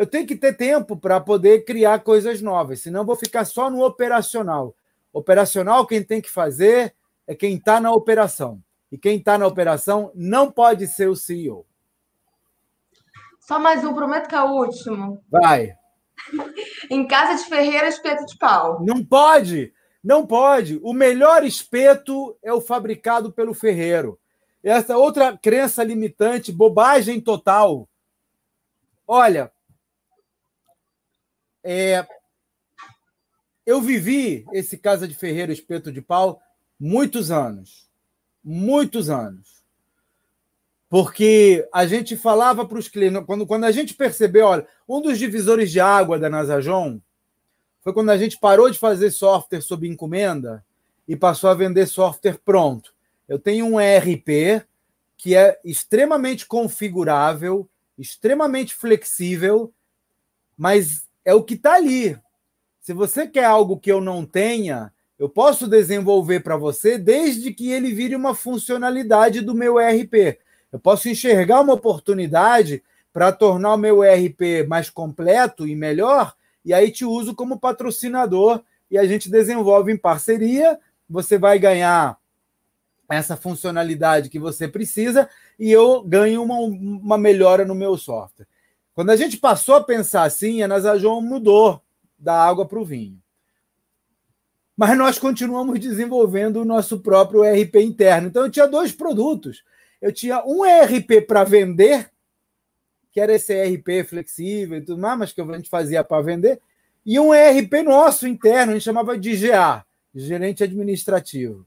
[0.00, 3.84] Eu tenho que ter tempo para poder criar coisas novas, senão vou ficar só no
[3.84, 4.74] operacional.
[5.12, 6.94] Operacional, quem tem que fazer
[7.26, 8.62] é quem está na operação.
[8.90, 11.66] E quem está na operação não pode ser o CEO.
[13.40, 15.22] Só mais um, prometo que é o último.
[15.30, 15.74] Vai.
[16.88, 18.82] em casa de Ferreira, espeto de pau.
[18.82, 19.70] Não pode!
[20.02, 20.80] Não pode.
[20.82, 24.18] O melhor espeto é o fabricado pelo ferreiro.
[24.64, 27.86] Essa outra crença limitante, bobagem total.
[29.06, 29.52] Olha,
[31.62, 32.06] é,
[33.66, 36.40] eu vivi esse casa de ferreiro espeto de pau
[36.78, 37.88] muitos anos.
[38.42, 39.60] Muitos anos.
[40.88, 45.18] Porque a gente falava para os clientes, quando, quando a gente percebeu, olha, um dos
[45.18, 47.00] divisores de água da Nasajon
[47.80, 50.64] foi quando a gente parou de fazer software sob encomenda
[51.06, 52.92] e passou a vender software pronto.
[53.28, 54.66] Eu tenho um ERP
[55.16, 59.72] que é extremamente configurável, extremamente flexível,
[60.56, 62.18] mas é o que está ali.
[62.80, 67.70] Se você quer algo que eu não tenha, eu posso desenvolver para você desde que
[67.70, 70.38] ele vire uma funcionalidade do meu ERP.
[70.72, 76.72] Eu posso enxergar uma oportunidade para tornar o meu ERP mais completo e melhor, e
[76.72, 80.78] aí te uso como patrocinador e a gente desenvolve em parceria.
[81.08, 82.18] Você vai ganhar
[83.08, 88.46] essa funcionalidade que você precisa e eu ganho uma, uma melhora no meu software.
[89.00, 91.82] Quando a gente passou a pensar assim, a Nasajon mudou
[92.18, 93.18] da água para o vinho
[94.76, 98.28] mas nós continuamos desenvolvendo o nosso próprio ERP interno.
[98.28, 99.62] Então, eu tinha dois produtos.
[100.00, 102.10] Eu tinha um ERP para vender,
[103.12, 106.62] que era esse ERP flexível e tudo mais, mas que a gente fazia para vender,
[107.04, 109.84] e um ERP nosso interno, a gente chamava de GA,
[110.14, 111.66] gerente administrativo,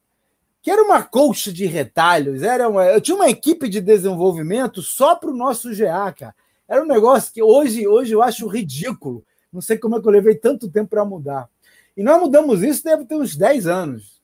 [0.59, 2.41] que era uma colcha de retalhos.
[2.41, 2.85] Era uma...
[2.85, 6.35] Eu tinha uma equipe de desenvolvimento só para o nosso GA, cara.
[6.73, 9.23] Era um negócio que hoje, hoje eu acho ridículo.
[9.51, 11.47] Não sei como é que eu levei tanto tempo para mudar.
[11.95, 14.19] E nós mudamos isso, deve ter uns 10 anos.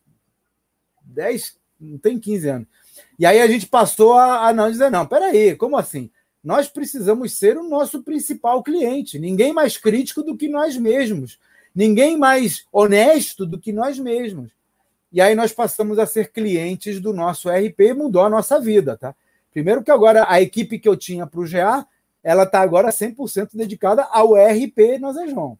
[1.04, 2.68] 10, não tem 15 anos.
[3.20, 6.10] E aí a gente passou a, a não dizer, não, peraí, como assim?
[6.44, 9.20] Nós precisamos ser o nosso principal cliente.
[9.20, 11.38] Ninguém mais crítico do que nós mesmos.
[11.76, 14.50] Ninguém mais honesto do que nós mesmos.
[15.14, 18.98] E aí nós passamos a ser clientes do nosso RP e mudou a nossa vida,
[18.98, 19.14] tá?
[19.52, 21.86] Primeiro que agora a equipe que eu tinha para o GA,
[22.30, 25.58] ela está agora 100% dedicada ao RP Nazejon.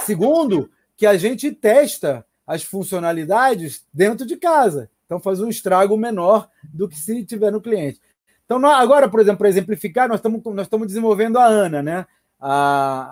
[0.00, 4.90] Segundo, que a gente testa as funcionalidades dentro de casa.
[5.06, 7.98] Então faz um estrago menor do que se tiver no cliente.
[8.44, 12.06] Então, agora, por exemplo, para exemplificar, nós estamos, nós estamos desenvolvendo a ANA, né?
[12.38, 12.50] A,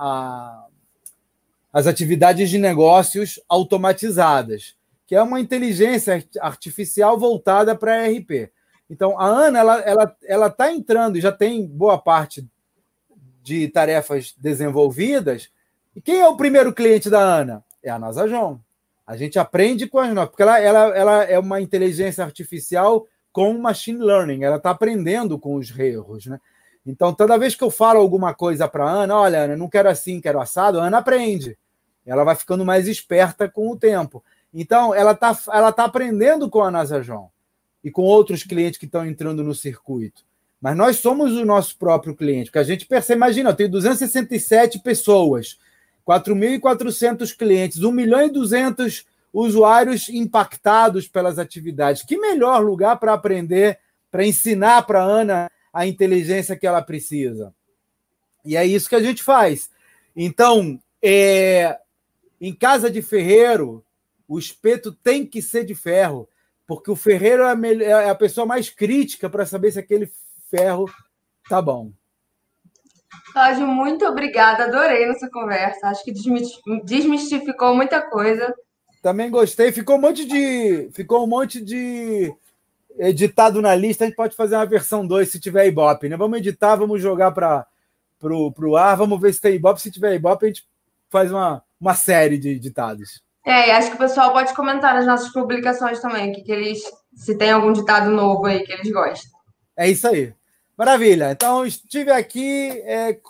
[0.06, 0.66] a,
[1.72, 4.76] as atividades de negócios automatizadas,
[5.06, 8.52] que é uma inteligência artificial voltada para RP.
[8.88, 12.46] Então, a ANA ela está ela, ela tá entrando e já tem boa parte
[13.42, 15.50] de tarefas desenvolvidas.
[15.94, 17.64] E quem é o primeiro cliente da ANA?
[17.82, 18.58] É a Nasajon.
[19.06, 23.58] A gente aprende com as nossas, porque ela, ela, ela é uma inteligência artificial com
[23.58, 26.40] machine learning, ela está aprendendo com os erros, né?
[26.86, 29.88] Então, toda vez que eu falo alguma coisa para a Ana, olha, Ana, não quero
[29.88, 31.58] assim, quero assado, a Ana aprende.
[32.06, 34.22] Ela vai ficando mais esperta com o tempo.
[34.52, 37.30] Então, ela está ela tá aprendendo com a Nasajon
[37.84, 40.24] e com outros clientes que estão entrando no circuito.
[40.60, 44.78] Mas nós somos o nosso próprio cliente, porque a gente percebe, imagina, eu tenho 267
[44.78, 45.58] pessoas,
[46.08, 52.02] 4.400 clientes, 1 milhão e 200 usuários impactados pelas atividades.
[52.02, 53.78] Que melhor lugar para aprender,
[54.10, 57.52] para ensinar para a Ana a inteligência que ela precisa?
[58.42, 59.68] E é isso que a gente faz.
[60.16, 61.78] Então, é,
[62.40, 63.84] em casa de ferreiro,
[64.26, 66.26] o espeto tem que ser de ferro,
[66.66, 70.10] porque o ferreiro é a, é a pessoa mais crítica para saber se aquele
[70.50, 70.86] ferro
[71.48, 71.92] tá bom.
[73.32, 75.88] Cláudio, muito obrigada, adorei nossa conversa.
[75.88, 76.12] Acho que
[76.84, 78.54] desmistificou muita coisa.
[79.02, 79.72] Também gostei.
[79.72, 80.90] Ficou um monte de.
[80.92, 82.32] Ficou um monte de
[82.98, 84.04] editado na lista.
[84.04, 86.16] A gente pode fazer uma versão 2 se tiver Ibope, né?
[86.16, 87.66] Vamos editar, vamos jogar para
[88.18, 89.82] pro, pro ar, vamos ver se tem Ibope.
[89.82, 90.66] Se tiver Ibope, a gente
[91.10, 93.22] faz uma, uma série de ditados.
[93.44, 96.80] É, e acho que o pessoal pode comentar nas nossas publicações também, que, que eles.
[97.14, 99.30] Se tem algum ditado novo aí que eles gostam.
[99.76, 100.34] É isso aí.
[100.76, 101.30] Maravilha.
[101.30, 103.20] Então, estive aqui é,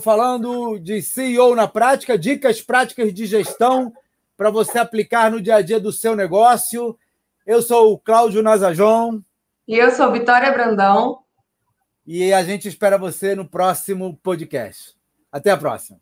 [0.00, 3.92] falando de CEO na prática, dicas práticas de gestão
[4.36, 6.96] para você aplicar no dia a dia do seu negócio.
[7.44, 9.20] Eu sou o Cláudio Nazajon.
[9.66, 11.18] E eu sou Vitória Brandão.
[12.06, 14.94] E a gente espera você no próximo podcast.
[15.30, 15.98] Até a próxima.